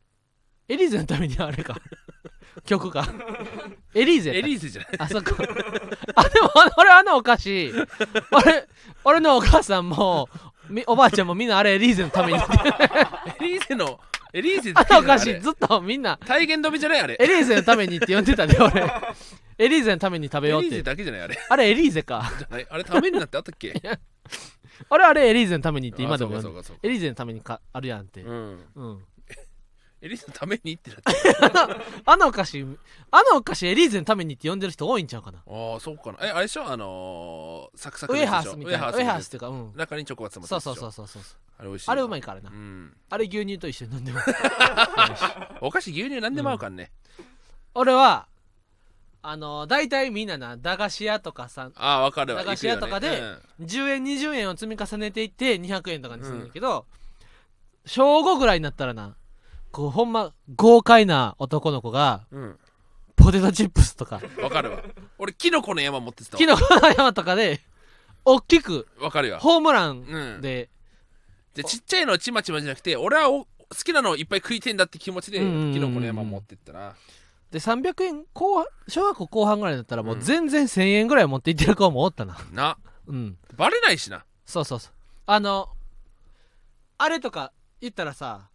[0.67, 1.75] エリーゼのためにあれか。
[2.65, 3.08] 曲か。
[3.93, 4.91] エリーゼエリーゼじゃない。
[4.99, 5.36] あそこ
[6.15, 7.74] あでもあの俺あのお菓子
[8.32, 8.67] 俺
[9.04, 10.30] 俺のお母さんも
[10.69, 12.39] みおばあちゃんもみんなあれエリーゼのために。
[13.41, 14.00] エリーゼの
[14.32, 16.17] エリーゼあのお菓あずっとみんな。
[16.17, 17.17] 体言止めじゃないあれ。
[17.19, 18.86] エリーゼのためにって呼んでたで俺。
[19.58, 21.38] エリーゼのために食べエリーゼようってだけじゃないあれ。
[21.50, 22.32] あれエリーゼか。
[22.69, 23.74] あれためになってあったっけ？
[24.89, 28.22] 俺あれエリーゼのためにって今でもエリーゼのためにかあるやんって。
[28.22, 28.65] うん。
[28.76, 29.04] うん
[30.01, 31.03] エリーゼのためにってなって
[32.05, 32.65] あのお菓子
[33.12, 35.39] あのお菓子エリーゼのためにって呼んでる人多いんちゃうかな。
[35.39, 36.17] ああそうかな。
[36.21, 36.65] えあれでしょ？
[36.65, 38.53] あのー、サクサクウのやつでしょ？
[38.53, 38.91] エハースみたいな。
[38.91, 39.73] ウエハースっていうかうん。
[39.75, 41.38] 中にチョコが詰まってそうるそうそうそうそう。
[41.57, 41.91] あれ美味しい。
[41.91, 42.49] あれうまいいからな。
[42.49, 42.97] うん。
[43.09, 44.19] あれ牛乳と一緒に飲んでも
[45.62, 46.91] お菓子牛乳なんでも合うかんね、
[47.73, 48.27] 俺は
[49.21, 52.43] あの大体みんなな駄菓子屋とかさああわかるわ。
[52.43, 53.39] 駄菓子屋とかで行くよね。
[53.62, 56.85] 10円20円を積み重ねていって200円とかにするんだけど、
[57.85, 59.15] 小5ぐらいになったらな
[59.71, 62.60] こうほんま豪快な男の子がうん。
[63.15, 64.21] ポテトチップスとか。
[64.38, 64.82] うんわかるわ。
[65.17, 66.38] 俺キノコの山持ってたわ。
[66.38, 67.60] キノコの山とかで
[68.25, 69.39] 大きくわかるよ。
[69.39, 70.41] ホームランうん。
[70.41, 70.69] で、
[71.53, 73.47] でちっちゃいのちまちまじゃなくて俺はお好
[73.84, 75.73] きなのをいっぱい食いてんだって気持ちでうんうんうんうん。
[75.73, 76.95] キノコの山持ってったな。
[77.51, 82.38] で300円後半小学校後半ぐらいだったらもううん全然1000円ぐらい持っていってる子もおったな。
[82.51, 82.77] な。
[83.08, 83.38] うん。
[83.58, 84.23] バレないしな。
[84.45, 84.91] そうそうそう。
[85.25, 85.69] あの
[86.97, 87.51] あれとか
[87.82, 88.48] 言ったらさ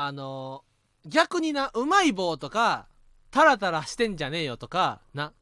[0.00, 0.62] あの
[1.06, 2.86] 逆になうまい棒とか
[3.30, 5.32] タラタラしてんじゃねえよとかな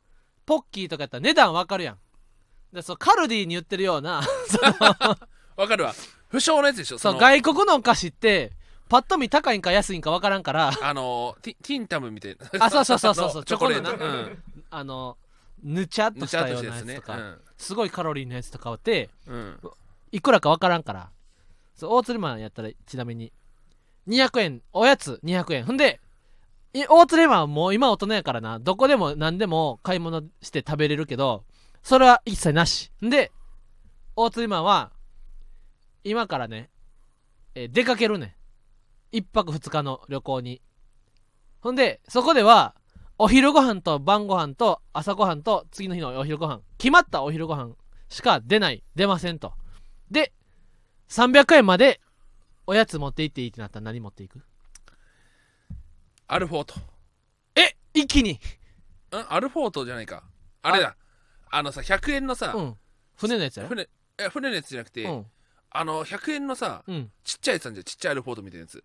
[0.47, 1.99] ポッキーとかやったら値段わかるやん。
[2.73, 4.23] でそうカルディに言ってるような
[5.57, 5.95] わかるわ。
[6.29, 7.19] 不詳のやつでしょそうの。
[7.19, 8.53] 外国のお菓子って
[8.89, 10.73] パッと見高いんか安いんかわからんから。
[10.81, 12.65] あのティティンタムみたいな。
[12.65, 13.45] あそうそうそうそうそう。
[13.47, 13.93] チョコレート。
[13.93, 14.43] うん。
[14.71, 15.19] あの
[15.63, 19.35] ぬちゃっとしたようなやつとか、すごいカロリーのやつとかってうん。
[19.35, 19.71] うん
[20.13, 21.11] いくらかわからんから。
[21.75, 23.33] そう大釣りマンやったらちなみに
[24.09, 25.65] 200円おやつ200円。
[25.65, 26.01] ほんで
[26.89, 28.59] 大釣りマンはもう今大人やからな。
[28.59, 31.45] どこでも何でも買い物して食べれるけど
[31.83, 32.93] それは一切なし。
[33.05, 33.33] んで
[34.15, 34.93] 大釣りマンは
[36.05, 36.71] 今からね、
[37.55, 38.37] えー出かけるね。
[39.13, 40.61] 1泊2日の旅行に。
[41.61, 42.75] ほんでそこでは
[43.19, 46.61] お昼ご飯と晩ご飯と朝ご飯と次の日のお昼ご飯。
[46.79, 47.75] 決まったお昼ご飯
[48.09, 48.85] しか出ない。
[48.95, 49.55] 出ませんと。
[50.11, 50.33] で
[51.09, 52.01] 300円まで
[52.67, 54.41] おやつ持って行っていいってなったら何持っていく？
[56.27, 56.75] アルフォート。
[57.55, 58.33] え一気に。
[58.33, 58.39] ん
[59.29, 60.25] アルフォートじゃないか。
[60.63, 60.97] あれだ。
[61.51, 62.77] あのさ100円のさ、うん。
[63.15, 63.69] 船のやつやろ？
[63.69, 63.87] 船い
[64.19, 65.27] や船のやつじゃなくて、うん。
[65.71, 67.11] あの100円のさうん。
[67.23, 67.85] ちっちゃいやつなんじゃん。
[67.85, 68.83] ちっちゃいアルフォートみたいなやつ。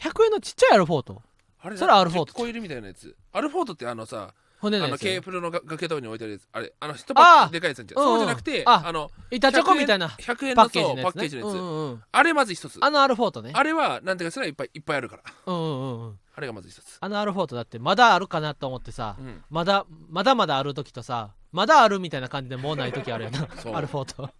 [0.00, 1.22] 100円のちっちゃいアルフォート。
[1.60, 3.16] あれそれアルフォート結構いるみたいなやつ。
[3.32, 6.48] アルフォートってあのさ船のやつやろあのケープルのが崖とかに置いてあるやつ。
[6.52, 10.08] あれあの一パックでかいやつなんじゃんそうじゃなくてああの板チョコみたいな。
[10.08, 12.02] 100円パのッケージのやパッケージのやつ、うんうんうん。
[12.10, 12.78] あれまず一つ。
[12.80, 13.52] あのアルフォートね。
[13.54, 15.22] あれはなんていうかそれはいっぱいいっぱいあるから。
[15.46, 16.18] うんうんうんうん。
[16.36, 16.98] あれがまず一つ。
[17.00, 19.42] あのアルフォートだってまだあるかなと思ってさ、うん。
[19.50, 23.48] まだまだまだある時とさまだあるみたいな感じでもうない時あるよな。
[23.62, 23.74] そう。
[23.74, 24.30] アルフォート。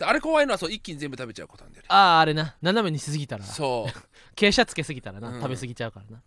[0.00, 1.88] あれ怖いのはそう一気に全部食べちゃうことなんだよね。
[1.90, 2.56] あああれな。
[2.62, 3.90] 斜めにしすぎたらそう。
[4.34, 5.40] 傾斜つけすぎたらな、うん。
[5.40, 6.22] 食べ過ぎちゃうからな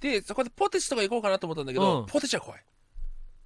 [0.00, 2.06] でそこでポテチとか行こうかなと思ったんだけど、うん。
[2.06, 2.64] ポテチは怖い。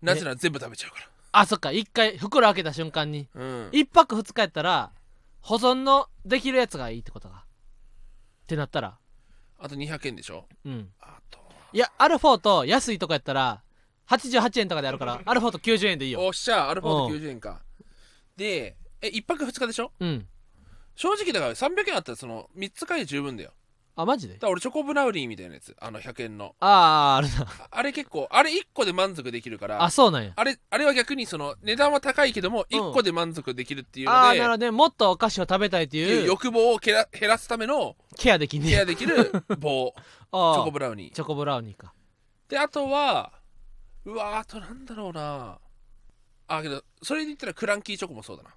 [0.03, 1.73] なぜなら全部食べちゃうかあそっか。
[1.73, 3.29] 一回袋開けた瞬間に。
[3.35, 3.69] らうん。
[3.73, 4.93] 一泊二日やったら
[5.41, 7.45] 保存のできるやつがいいってことか。
[8.45, 8.99] ってなったら。
[9.59, 10.47] あと200円でしょ？
[10.65, 10.89] うん。
[11.01, 11.39] あと
[11.73, 13.63] いやアルフォート安いとこやったら
[14.09, 16.21] 88円とかであるからアルフォート90円でいいよ。
[16.21, 17.63] おっしゃアルフォートうん90円か。
[18.37, 19.91] でえ1泊2日でしょ？
[19.99, 20.27] うん。
[20.95, 23.51] 正直だから300円あったらその3つ買いで十分だよ
[23.97, 24.35] あマジで？
[24.35, 25.77] だから俺チョコブラウニーみたいなやつ。
[25.81, 26.55] あの100円の。
[26.59, 27.43] あああるな。
[27.43, 29.83] ああれ結構あれ1個で満足できるから。
[29.85, 30.33] あそうなんや。
[30.35, 32.81] あれあれは逆にその値段は高いけどもうん。
[32.81, 34.71] 1個で満足できるっていうので、ああなるほどね。
[34.73, 38.71] もっとお菓子を食べたいっていう欲望をけら減らすためのケアできんね。
[38.71, 39.95] ケアできる棒。
[39.97, 40.03] チ
[40.33, 41.15] あョコブラウニー。
[41.15, 41.93] チョコブラウニーか。
[42.49, 43.33] であとは
[44.05, 45.59] うわあとなんだろうな。
[46.49, 48.51] あけどそれで言ったらクランキーチョコもそうだな。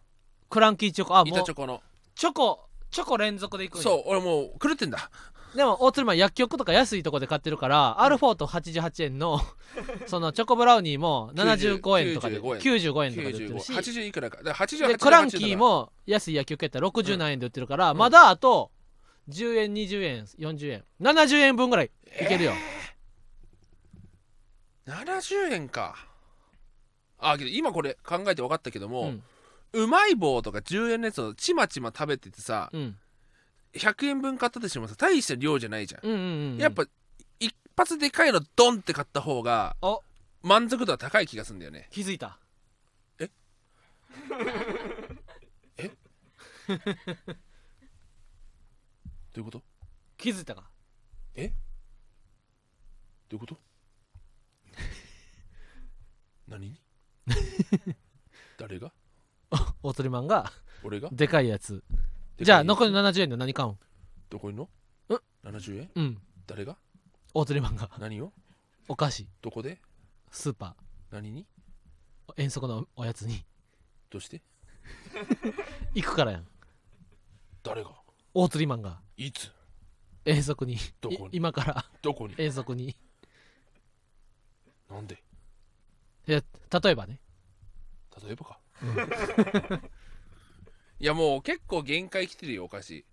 [0.49, 1.15] クランキーチョコ。
[1.15, 1.81] あもう板チョコの。
[2.15, 3.83] チョコチョコ連続でいくんや。
[3.83, 5.09] そう俺もう狂ってんだ。
[5.55, 9.39] でも大鶴マン薬局とか安いとこで買ってるから、アルフォート88円の
[10.05, 12.61] そのチョコブラウニーも75円とかで95円。
[12.61, 13.73] 95円とかで売ってるし。
[13.73, 14.37] 9580いくらか。
[14.43, 18.71] だから88でクランキーも安い薬局やったら60何円で売ってるから、まだあと
[19.29, 22.53] 10円20円40円70円分ぐらいいけるよ、
[24.85, 25.95] 70円か。
[27.19, 29.23] あけど今これ考えて分かったけども、うん
[29.73, 32.97] うまい棒とか10円のやつをちまちま食べててさうん。
[33.73, 36.57] 100円分買ったとしてもさ大した量じゃないじゃん、うんうんうんうん。
[36.57, 36.85] やっぱ
[37.39, 40.01] 一発でかいのドンって買った方がお。
[40.41, 41.87] 満足度は高い気がするんだよね。
[41.91, 42.39] 気づいた。
[46.67, 46.73] ど
[49.35, 49.59] ういうこと？
[49.59, 49.63] ど
[50.17, 50.69] 気づいたか？
[51.35, 51.45] うい
[53.35, 53.57] うこと？
[56.47, 56.69] 何？
[56.69, 56.81] に
[58.57, 58.91] 誰が？
[59.83, 60.51] 大釣りマンが
[60.83, 61.09] 俺が？
[61.11, 61.83] でかいやつ。
[62.39, 63.77] じゃあ残りの70円で何買うん？
[64.29, 64.69] どこにの？
[65.09, 65.19] うん。
[65.43, 66.21] 70円うん？
[66.45, 66.77] 誰が？
[67.33, 67.89] 大釣りマンが。
[67.99, 68.31] 何を？
[68.87, 69.27] お菓子。
[69.41, 69.79] どこで？
[70.31, 70.75] スーパ
[71.11, 71.45] 何に？
[72.29, 73.43] ー遠足のおやつに。
[74.09, 74.41] どうして？
[75.95, 76.47] 行くからやん。
[77.63, 77.91] 誰が？
[78.33, 79.01] 大釣りマンが。
[79.17, 79.51] いつ？
[80.25, 80.77] 遠足に。
[81.01, 81.35] どこに？
[81.35, 81.85] い今から。
[82.01, 82.35] どこに？
[82.37, 82.95] 遠足に。
[84.89, 85.23] なんで？
[86.27, 86.41] いや
[86.81, 87.19] 例えばね。
[88.23, 88.59] 例えばか、
[90.99, 93.05] いやもう結構限界来てるよお菓子。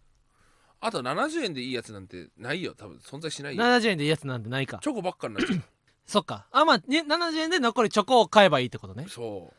[0.81, 2.75] あと70円でいいやつなんてないよ。
[2.75, 3.63] 多分存在しないよ。
[3.63, 4.79] 70円でいいやつなんてないか。
[4.83, 5.57] チョコばっかになっちゃ
[6.07, 6.47] そっか。
[6.51, 9.05] あまあに70円で残りチョコを買えばいいってことね。
[9.07, 9.11] う。
[9.11, 9.53] そ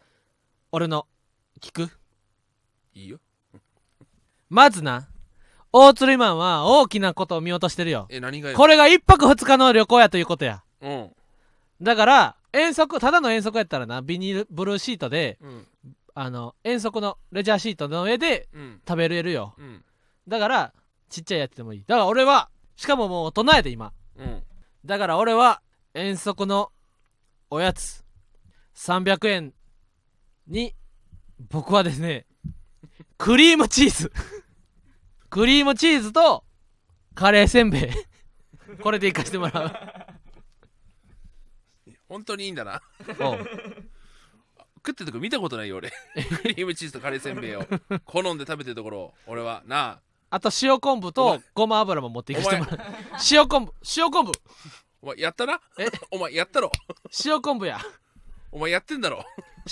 [0.71, 1.07] 俺の
[1.59, 1.83] 聞く？
[1.83, 1.89] う
[2.93, 3.19] いいよ。
[4.49, 5.07] まずな
[5.71, 8.07] 大釣りマンは大きなことを見落としてるよ。
[8.09, 10.63] え何がよこれが一泊二日の旅行やということや。
[10.81, 11.15] うん。
[11.81, 15.67] だから遠足ただの遠足やったらなビニールブルーシートでうん。
[16.17, 18.81] あの遠足のレジャーシートの上でうん。
[18.87, 19.53] 食べれるよ。
[19.57, 19.83] うん。
[20.27, 20.73] だから
[21.09, 21.83] ちっちゃいやつでもいい。
[21.85, 23.91] だから俺はしかももう大人やで今。
[24.17, 24.43] うん。
[24.85, 25.61] だから俺は
[25.93, 26.71] 遠足の
[27.49, 28.03] おやつ
[28.75, 29.53] 300円
[30.47, 30.73] に
[31.49, 32.25] 僕はですね
[33.17, 34.11] クリームチーズ。
[35.29, 36.45] クリームチーズと
[37.13, 37.91] カレーせんべい。
[38.81, 40.04] これでいかしてもらう
[42.07, 42.81] 本当にいいんだな。
[44.77, 45.91] 食ってるとこ見たことないよ俺。
[46.43, 47.65] クリームチーズとカレーせんべいを。
[48.05, 49.63] 好んで食べてるところ俺は。
[49.65, 49.99] なあ。
[50.29, 51.41] あと塩昆布おと前。
[51.53, 52.79] ごま油も持っていかしてもらう。
[53.31, 54.31] 塩昆布塩昆布。
[55.01, 55.61] お前やったな？
[55.79, 55.87] え？
[56.11, 56.71] お前やったろ。
[57.25, 57.79] 塩昆布や。
[58.51, 59.25] お前やってんだろ。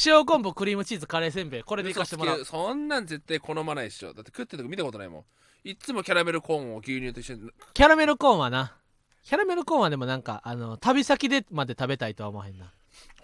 [0.05, 1.63] 塩昆布クリームチーズカレーせんべい。
[1.63, 2.43] これでいかしてもらう。
[2.45, 4.13] そんなん絶対好まないでしょ。
[4.13, 5.25] だって食ってるとこ見たことないもん。
[5.63, 7.51] いっつもキャラメルコーンを牛乳と一緒に。
[7.73, 8.75] キャラメルコーンはな
[9.23, 12.73] キャラメルコーンはでもなんかあの旅先でまで食べたいとは思わへんな。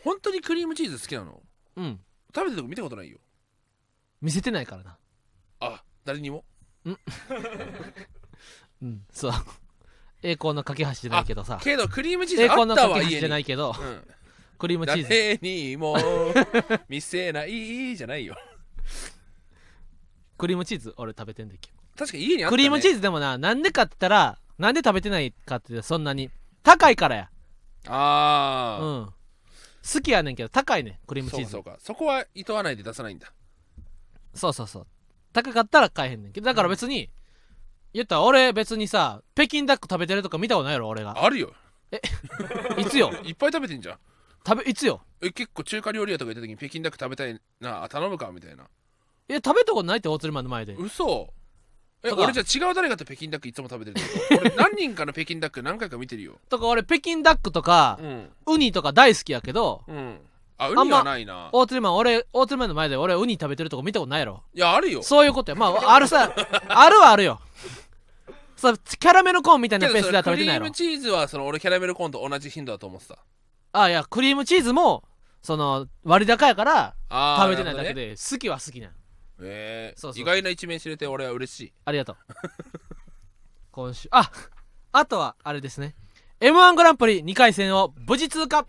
[0.03, 1.41] 本当にクリームチーズ好きなの？
[1.75, 1.99] うん。
[2.33, 3.17] 食べてるとこ見たことないよ。
[4.21, 4.97] 見せてないからな。
[5.59, 6.45] あ誰にも？
[8.81, 9.03] うん。
[9.11, 9.31] そう。
[10.21, 11.59] 栄光の架け橋じゃないけどさ。
[11.61, 13.75] けどクリームチー栄ズあった光の架け橋じゃないけど。
[13.77, 14.07] うん。
[14.57, 15.09] クリームチーズ。
[15.09, 15.97] 誰にも
[16.87, 18.37] 見せないじゃないよ。
[20.37, 26.29] クリームチーズ俺食べてんだけ確かに家にあった、ね、クリームチーズでもななんでかって言ったらなんで食べてないかってそんなに。
[26.63, 27.29] 高いからや。
[27.85, 29.13] うあん。
[29.93, 31.51] 好きやねんけど高いねんクリーあ、ムチーズ。
[31.51, 31.81] そうかそうか。
[31.85, 33.31] そこは厭わないで出さないんだ。
[34.35, 34.87] そうそうそう。
[35.33, 36.45] 高かったら買えへんねんけど。
[36.45, 37.09] だから別に、
[37.93, 41.23] 言ったら俺別にさ北京ダック食べてるとか見たことないやろ俺が。
[41.23, 41.53] あるよ。
[42.77, 43.11] いつよ？
[43.23, 43.97] いっぱい食べてんじゃん。
[44.45, 45.01] 食べいつよ？
[45.21, 48.65] え結構中華料理屋とか行った時に北京ダック食べたいなあ頼むかみたいな。
[49.29, 50.75] え食べたことないって大鶴マンの前で。
[50.75, 51.33] 嘘
[52.03, 56.39] え俺じゃあ違う誰かと北京ダックいつも食べてるってこと俺何人かの北京ダック何回か見てるよ。
[56.49, 58.29] とか俺北京ダックとかう、ん。
[58.47, 60.19] ウニとか大好きやけどうん。
[60.57, 61.49] あウまニはないな。
[61.51, 64.43] 大鶴マン俺大鶴マンの前で俺ウニ食べてるとこ見たことないやろ。
[64.53, 65.03] いやあるよ。
[65.03, 65.55] そういうことや。
[65.55, 66.33] まああるさ
[66.67, 67.41] あるはあるよ。
[68.55, 70.65] そうキャラメルコーンみたいなペースでは食べてないやろ。
[70.71, 73.17] クリームチーズはその俺キャラメルコーンと同じ頻度だと思ってた。
[73.71, 75.03] あいやクリームチーズも
[75.41, 78.91] その割高やからあー食べてないだけで好きは好きなん
[79.41, 80.13] えーそう。
[80.13, 81.73] そう意外な一面知れて俺は嬉しい。
[81.85, 82.17] ありがとう。
[83.71, 84.31] 今週あ
[84.91, 85.95] あとはあれですね。
[86.39, 88.65] m 1グランプリ2回戦を無事通過。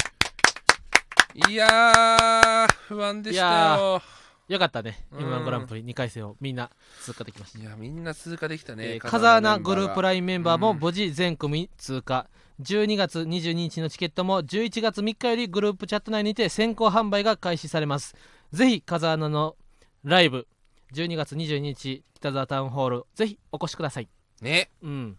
[1.48, 4.02] いやー不安でしたよ。
[4.48, 5.06] よかったね。
[5.12, 5.20] うん。
[5.22, 7.58] m 1グランプリ2回戦をみんな通過できました。
[7.58, 10.78] いやみんな通過できたね、えー風穴グループララインメンバーもうん。
[10.78, 12.28] 無事全組通過、
[12.60, 18.14] 12月22日のチケットも11月3日よりグループチャット内にて先行販売が開始されます。
[18.52, 19.56] ぜひ風穴の
[20.02, 20.46] ライブ
[20.94, 24.08] 12月22日北沢タウンホールぜひお越しください。
[24.42, 24.70] ね。
[24.82, 25.16] うん。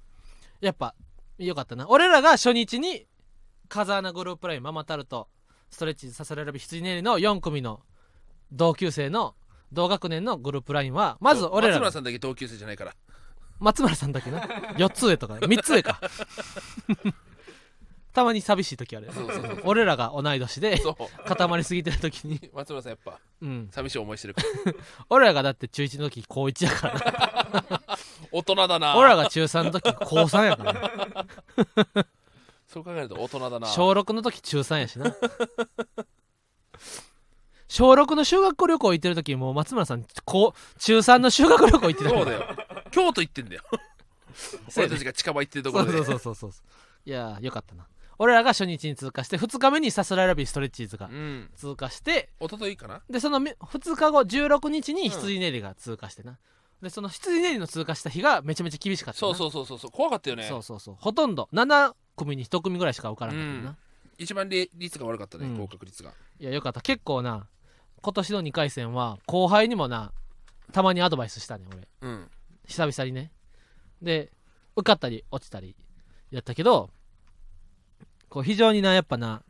[0.60, 0.96] やっぱ
[1.38, 1.88] よかったな。
[1.90, 3.08] 俺らが初日に
[3.68, 5.28] 風穴グループラインママタルト
[5.70, 7.82] ストレッチさせられる羊ねりの4組の
[8.52, 9.36] 同級生の
[9.72, 11.80] 同学年のグループラインはまず俺らが。
[11.80, 12.94] 松村さんだけ同級生じゃないから。
[13.60, 14.42] 松村さんだけな。
[14.42, 16.02] 4つ上とか3つ上か
[18.13, 19.17] たまに寂しい時あるよね。
[19.17, 19.62] そうそうそう。
[19.65, 21.28] 俺らが同い年でそう。
[21.28, 24.47] 固まりすぎてる時に、松村さんやっぱうん、寂しい思いしてるから。
[25.10, 26.93] 俺らがだって中1の時高1やから。
[27.69, 27.97] な
[28.32, 28.97] 大人だな。
[28.97, 30.74] 俺らが中3の時高3やから。
[30.74, 32.06] ね
[32.67, 33.67] そう考えると大人だな。
[33.67, 35.13] 小6の時中3やしな。
[37.67, 42.21] 小6の修学校旅行行ってる時もう松村さんこう中3の修学旅行行ってたから。
[42.24, 42.56] そうだよ。
[42.91, 43.63] 京都行ってんだよ。
[44.69, 45.91] そうやね俺たちが近場行ってるところで。
[45.91, 46.63] そうそうそうそうそう。
[47.04, 47.86] いやーよかったな
[48.22, 51.50] 俺らが初日に通過して2日目にさすらいラビーストレッチーズがうん。
[51.56, 53.02] 通過して一昨日かな？
[53.10, 56.38] でその2日後16日に羊練りが通過してな、
[56.84, 59.92] でその羊練りの通過した日がめちゃめちゃ厳しかったそううそうそうそうそう。
[59.92, 60.44] 怖かったよね。
[60.44, 60.96] そうそうそう。
[61.00, 61.50] ほとんど。
[61.52, 63.78] 7組に1組ぐらいしか受からなかったよな、うん。
[64.20, 65.58] 一番り率が悪かったね、うん。
[65.58, 66.14] 合格率が。
[66.40, 66.82] いやよかった。
[66.82, 67.48] 結構な
[68.04, 70.12] 今年の2回戦は後輩にもな
[70.72, 71.88] たまにアドバイスしたね俺。
[72.02, 72.30] うん。
[72.68, 73.32] 久々にね。
[74.00, 74.32] で
[74.76, 75.76] 受かったり落ちたり
[76.30, 76.92] やったけど
[78.32, 79.44] こう非常になやっぱな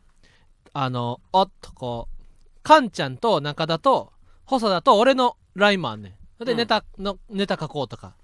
[0.73, 2.23] あのおっとこう
[2.63, 4.11] カンちゃんと中田と
[4.43, 6.43] 細田と俺のラインもあんねん。
[6.43, 6.57] で、うん。
[6.57, 8.15] ネタのネタ書こうとか。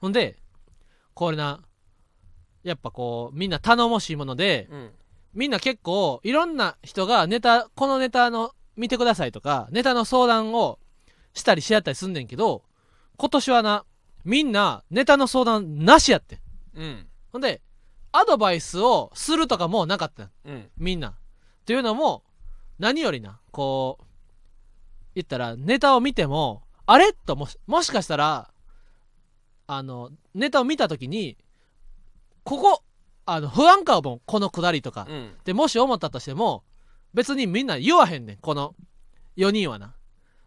[0.00, 0.36] ほんで
[1.14, 1.60] これな
[2.62, 4.90] やっぱこうみんな頼もしいものでうん。
[5.34, 10.78] みんな結構いろんな人がネタこのネタの見てくださいとかネタの相談を
[11.32, 12.62] したりし合ったりすんねんけど
[13.16, 13.84] 今年はな
[14.24, 16.38] みんなネタの相談なしやってん。
[16.76, 17.06] うん。
[17.32, 17.62] ほんで
[18.16, 20.24] アドバイスをするとかもなかった。
[20.24, 20.70] んうん。
[20.78, 21.08] みんな。
[21.08, 21.12] っ
[21.64, 22.22] ていうのも
[22.78, 24.04] 何よりなこう
[25.16, 27.12] 言ったらネタを見てもあれ？
[27.12, 28.50] ともしもしかしたら
[29.66, 31.36] あのネタを見た時に
[32.44, 32.84] ここ
[33.26, 35.32] あの不安かもこのくだりとか、うん。
[35.44, 36.62] でもし思ったとしても
[37.14, 38.36] 別にみんな言わへんねん。
[38.36, 38.76] この
[39.36, 39.92] 4人はな。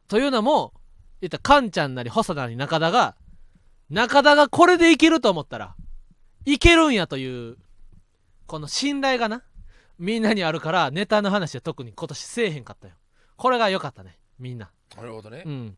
[0.08, 0.74] というのも
[1.20, 3.16] 言ったらカンちゃんなり細田なり中田が
[3.90, 5.76] 中田がこれでいけると思ったら
[6.48, 7.58] いけるんやという
[8.46, 9.44] この信頼がな。
[10.00, 12.94] みんなにあるからネタの話は特に今年せえへんかったよ。
[13.36, 14.72] これが良かったねみんな。
[14.96, 15.44] なるほどね。
[15.46, 15.78] うん。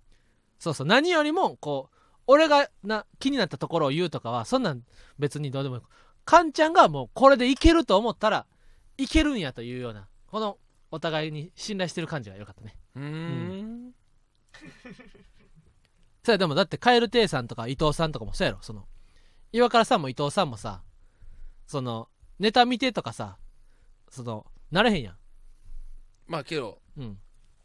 [0.60, 0.88] そうそう。
[0.88, 1.96] 何よりもこう
[2.28, 4.84] 俺がな気になったところを言うとかはそんなん
[5.18, 5.82] 別にどうでもいい。
[6.24, 8.46] カンちゃんがもうこれでいけると思ったら
[8.98, 10.60] いけるんやというようなこの
[10.92, 12.78] お互いに信頼してる感じが良かったね。
[12.96, 13.92] うーん。
[16.24, 18.60] それでもだって蛙亭さんとか伊藤さんとかもそうやろ。
[18.62, 18.86] その
[19.52, 20.82] 岩倉さんも伊藤さんもさ
[21.66, 22.08] その
[22.40, 23.38] ネタ見てとかさ
[24.10, 25.16] そのなれへんやん。
[26.28, 27.18] まあけどうん。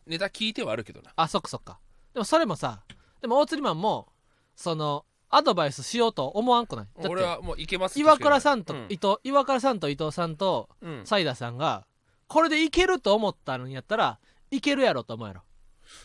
[0.07, 1.13] ネタ聞いてはあるけどな。
[1.17, 1.79] あそっかそっか。
[2.13, 2.83] でもそれもさ
[3.21, 4.09] でも大釣りマンも
[4.55, 6.87] そのアドバイスしようと思わんくない？
[6.95, 8.87] だって俺はもういけます岩倉さんとうん。
[8.89, 11.03] 伊藤、岩倉さんと伊藤さんとうん。
[11.05, 11.87] サイダさんが
[12.27, 14.19] これでいけると思ったのにやったら
[14.51, 15.43] いけるやろと思うやろ。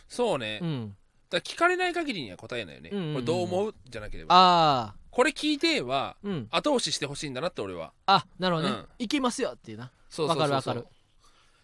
[0.08, 0.96] そうね、だかうん
[1.32, 3.14] ら聞かれない限りには答えないよね、うんうんうん。
[3.14, 3.76] これどう思う？
[3.90, 4.36] じゃなければ。
[4.36, 6.48] ああこれ聞いてはうん。
[6.50, 7.92] 後押ししてほしいんだなって俺は。
[8.06, 8.86] あなるほどね、うん。
[9.00, 9.92] いきますよっていうな。
[10.10, 10.52] そうそうそうそう。
[10.54, 10.90] わかるわか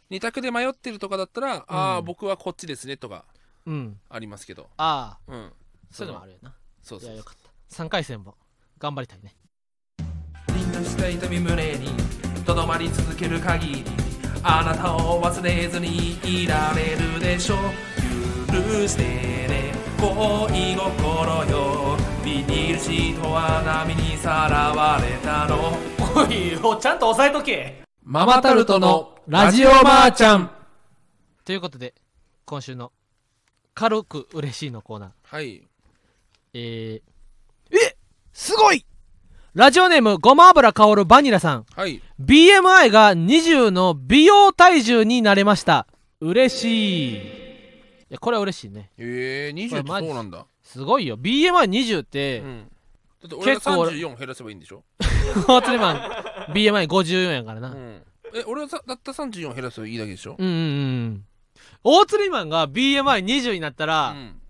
[0.09, 3.23] 二択で迷ってるとかだったら、ああ僕はこっちですねとか
[3.65, 3.97] うん。
[4.09, 4.67] ありますけど。
[4.75, 5.53] ああうん。
[5.89, 6.53] そういうのもあるよな。
[6.83, 7.37] そうそういやよかっ
[7.69, 7.81] た。
[7.81, 8.35] 3回戦も
[8.77, 9.33] 頑張りたいね。
[10.53, 11.87] リングした痛み胸に
[12.45, 13.83] とどまり続ける限り
[14.43, 18.51] あなたを忘れずにいられるでしょう。
[18.51, 25.77] 許してね恋心よビニールシートは波にさらわれたの。
[26.19, 27.83] おいおちゃんと押さえとけ。
[28.03, 30.49] ママタルトのラジオマーちゃん。
[31.45, 31.93] ということで
[32.45, 32.91] 今週の
[33.75, 35.09] 軽く嬉しいのコーナー。
[35.21, 35.67] はい。
[36.55, 37.95] えー、え
[38.33, 38.88] すごい！
[39.53, 41.65] ラジオネームごま油香るバニラさん。
[41.75, 42.01] はい。
[42.19, 45.85] BMI が20の美容体重になれました。
[46.21, 47.13] 嬉しい。
[47.17, 47.19] い
[48.09, 48.89] やこれは嬉しいね。
[48.97, 51.17] ええー、20ってそうなんだすごいよ。
[51.17, 52.71] BMI20 って、うん。
[53.21, 54.84] だって俺が結構34減らせばいいんでしょ、
[55.47, 55.97] 大釣りマン
[56.54, 58.01] BMI54 やからな、うん、
[58.36, 61.25] え俺はさだったら34減らせばいいだけでしょ、うんうんうん
[61.84, 64.41] 大釣りマンが BMI20 になったら、うん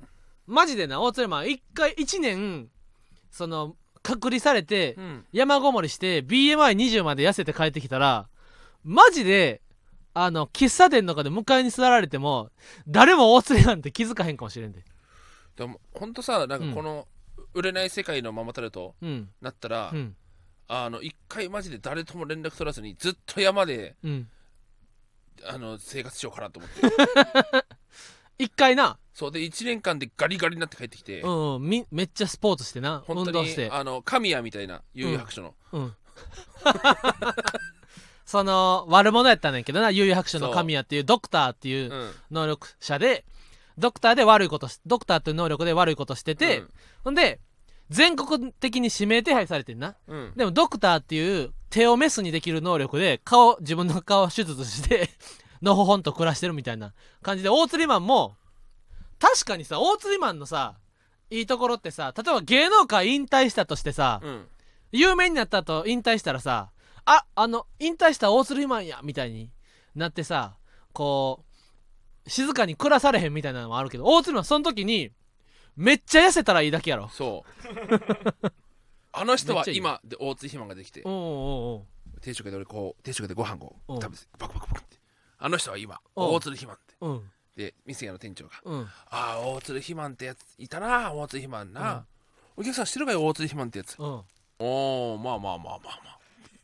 [0.48, 2.68] マジでな大釣りマン一回1年
[3.32, 8.28] その隔離されて、うん、山ごもりして BMI20 まで痩せて帰ってきたら
[8.84, 9.62] マジで
[10.14, 12.52] あの喫茶店とかで迎えに座られても
[12.88, 14.84] 誰も大釣りなんて気づかへんかもしれんで
[15.56, 17.08] でもほんとさなんかこの
[17.54, 19.30] 売れない世界のママタルトうん。
[19.42, 20.16] なったら、うん。
[20.68, 24.28] あの一回マジで誰とも連絡取らずにずっと山でうん。
[25.48, 26.82] あの生活しようかなと思って。
[28.38, 33.02] 一回な、そうで1年間でガリガリになって帰ってきて、うんうん、みめっちゃスポーツしてな。
[33.08, 33.70] 本当に運動して。
[33.72, 35.96] あの神谷みたいな悠々白書の、うん。
[38.26, 39.92] その悪者やったんやけどな。
[39.92, 42.12] 悠々白書の神谷っていうドクターっていううん。
[42.32, 43.24] 能力者で
[43.78, 46.64] ドクターで悪いことしドクターという能力で悪いことしてて、
[47.04, 47.40] ほんで
[47.90, 49.96] 全国的に指名手配されてんな。
[50.08, 50.18] うん。
[50.18, 55.10] うんでもドクターっていう手をメスにできる能力で顔自分の顔を手術して
[55.62, 58.38] のほほんと暮らしてるみたいな感じで大釣りマンも
[59.20, 60.76] 確かにさ大釣りマンのさ
[61.30, 64.48] いいところってさ例えば芸能界引退したとしてさ、うん。
[64.92, 66.70] 有名になった後引退したらさ
[67.06, 69.52] ああの引退した大釣りマンやみたいに
[69.96, 70.56] なってさ
[70.94, 71.55] こう
[72.28, 75.12] 静かに暮らされへんみたいなのもあるけど大釣りマンその時に
[75.76, 77.10] めっちゃ痩せたらいいだけやろ。
[77.10, 78.52] そう。
[79.12, 81.22] あの人は今で大津肥満ができておうおう
[81.76, 81.86] お
[82.18, 82.22] う。
[82.22, 84.02] 定食で俺こう定食でご飯をうん。
[84.02, 84.98] 食べてバクバクバクって。
[85.38, 86.26] あの人は今うん。
[86.36, 86.96] 大鶴肥満って。
[87.02, 87.32] うん。
[87.56, 88.82] で店屋の店長がうん。
[89.10, 92.06] ああ大鶴肥満ってやついたな大鶴肥満な、
[92.58, 93.98] お客さん知ってるかよ大鶴肥満ってやつ。
[94.00, 94.24] うん。
[94.60, 96.16] おおまあまあまあまあまあ。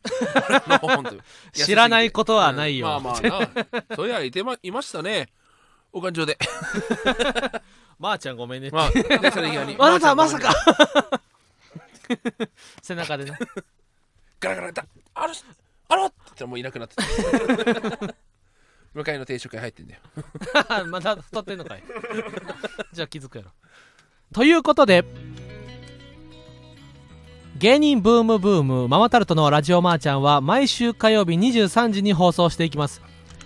[1.52, 2.98] 知らないことはないよ。
[2.98, 3.02] うん。
[3.04, 3.96] まあまあな。
[3.96, 5.28] そういやいてまいましたね
[5.92, 6.38] お感情で。
[7.98, 8.70] まーちゃんごめんね。
[8.70, 10.52] まあでそれ以外にあ なたまさか。
[12.82, 13.38] 背中でな。
[14.42, 14.84] ガラガラだ
[15.14, 15.46] あの人
[15.88, 18.14] あのって言ったらもういなくなってた
[18.92, 20.00] 向かいの定食屋入ってんだよ
[20.86, 21.82] まだ太ってんのかい
[22.92, 23.50] じゃあ気づくやろ
[24.34, 25.04] ということで
[27.58, 33.00] 芸人ブームブームママタルトのラジオマーちゃんは毎週火曜日23時に放送していきます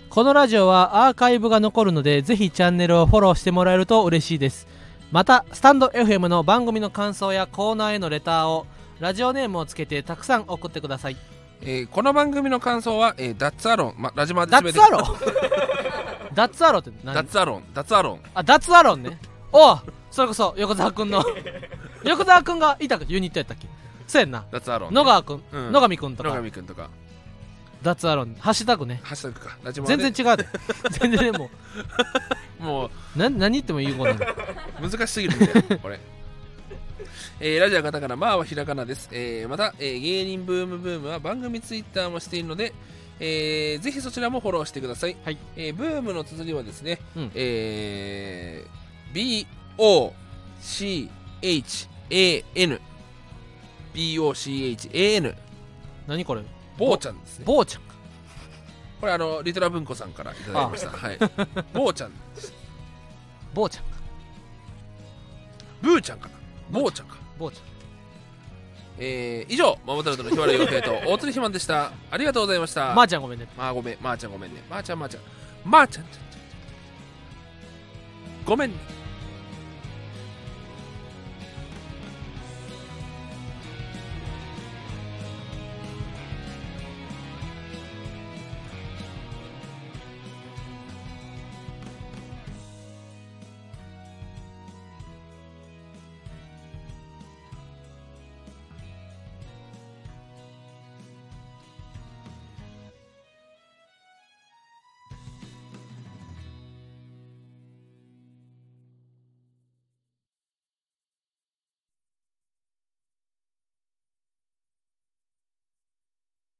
[0.09, 4.67] このラジオはアーカイブが残るのでぜひチャンネルをフォローしてもらえると嬉しいです。
[5.11, 8.65] またスタンド FM の番組の感想やコーナーへのレターを
[8.99, 11.17] ラジオネームをつけてたくさん送ってください。
[11.61, 15.01] えーこの番組の感想は、えーダッツアロン、ま、ラジマで ダッツアロン？
[16.33, 17.63] ダッツアロンってダッ何ツアロン。
[17.73, 18.19] ダッツアロン。
[18.33, 19.19] あダッツアロンね。
[19.51, 19.79] おう
[20.11, 21.23] それこそ横澤くんの。
[22.03, 23.67] 横澤くんがいたユニットやったっけ？
[24.07, 24.45] そうやんな。
[24.51, 25.71] ダッツアロン、野川くん、うん。
[25.71, 26.89] 野上くんと野か上くんとか
[27.87, 28.99] ダッツアロンハッシュタグね。
[29.03, 29.57] ハッシュタグか。
[29.87, 30.45] 全然違うで。
[30.99, 31.49] 全然も
[32.59, 32.91] もう。
[33.15, 34.25] うな何言ってもいいことな
[34.89, 35.99] 難しすぎるんだよこれ。
[37.39, 39.09] えーラジオはカタカナ、マーはひらがなです。
[39.11, 42.73] えーまた、えー芸人ブームブームは番組ツイッターもしているので、
[43.19, 45.15] えーぜひそちらもフォローしてください。
[45.23, 45.37] はい。
[45.55, 47.31] えーブームの綴りはですね、うん。
[47.35, 48.67] えー
[49.13, 50.17] B-O-C-H-A-N
[53.93, 55.35] B-O-C-H-A-N
[56.07, 56.41] 何これ？
[56.77, 57.45] ボーちゃんですね。
[57.45, 57.95] 坊ちゃんか
[58.99, 60.89] これあの、リトラ文庫さんからいただきました。
[60.89, 61.17] はい。
[61.73, 62.53] ボーちゃんです。
[63.53, 63.89] 坊ちゃんか
[65.81, 66.33] ブーちゃんかな？
[66.71, 67.17] ボーちゃんか。
[67.37, 67.63] 坊ちゃん
[68.99, 71.91] えー以上、ママタルトの日原洋平と大鶴ひまんでした。
[72.09, 72.93] ありがとうございました。
[72.95, 74.63] まーちゃんごめんねまあごめん、まー、ちゃんごめんね。
[74.69, 75.23] まー、ちゃんまーちゃん。
[75.63, 76.23] まーちゃん、ちゃんちゃん
[78.45, 78.77] ごめんね。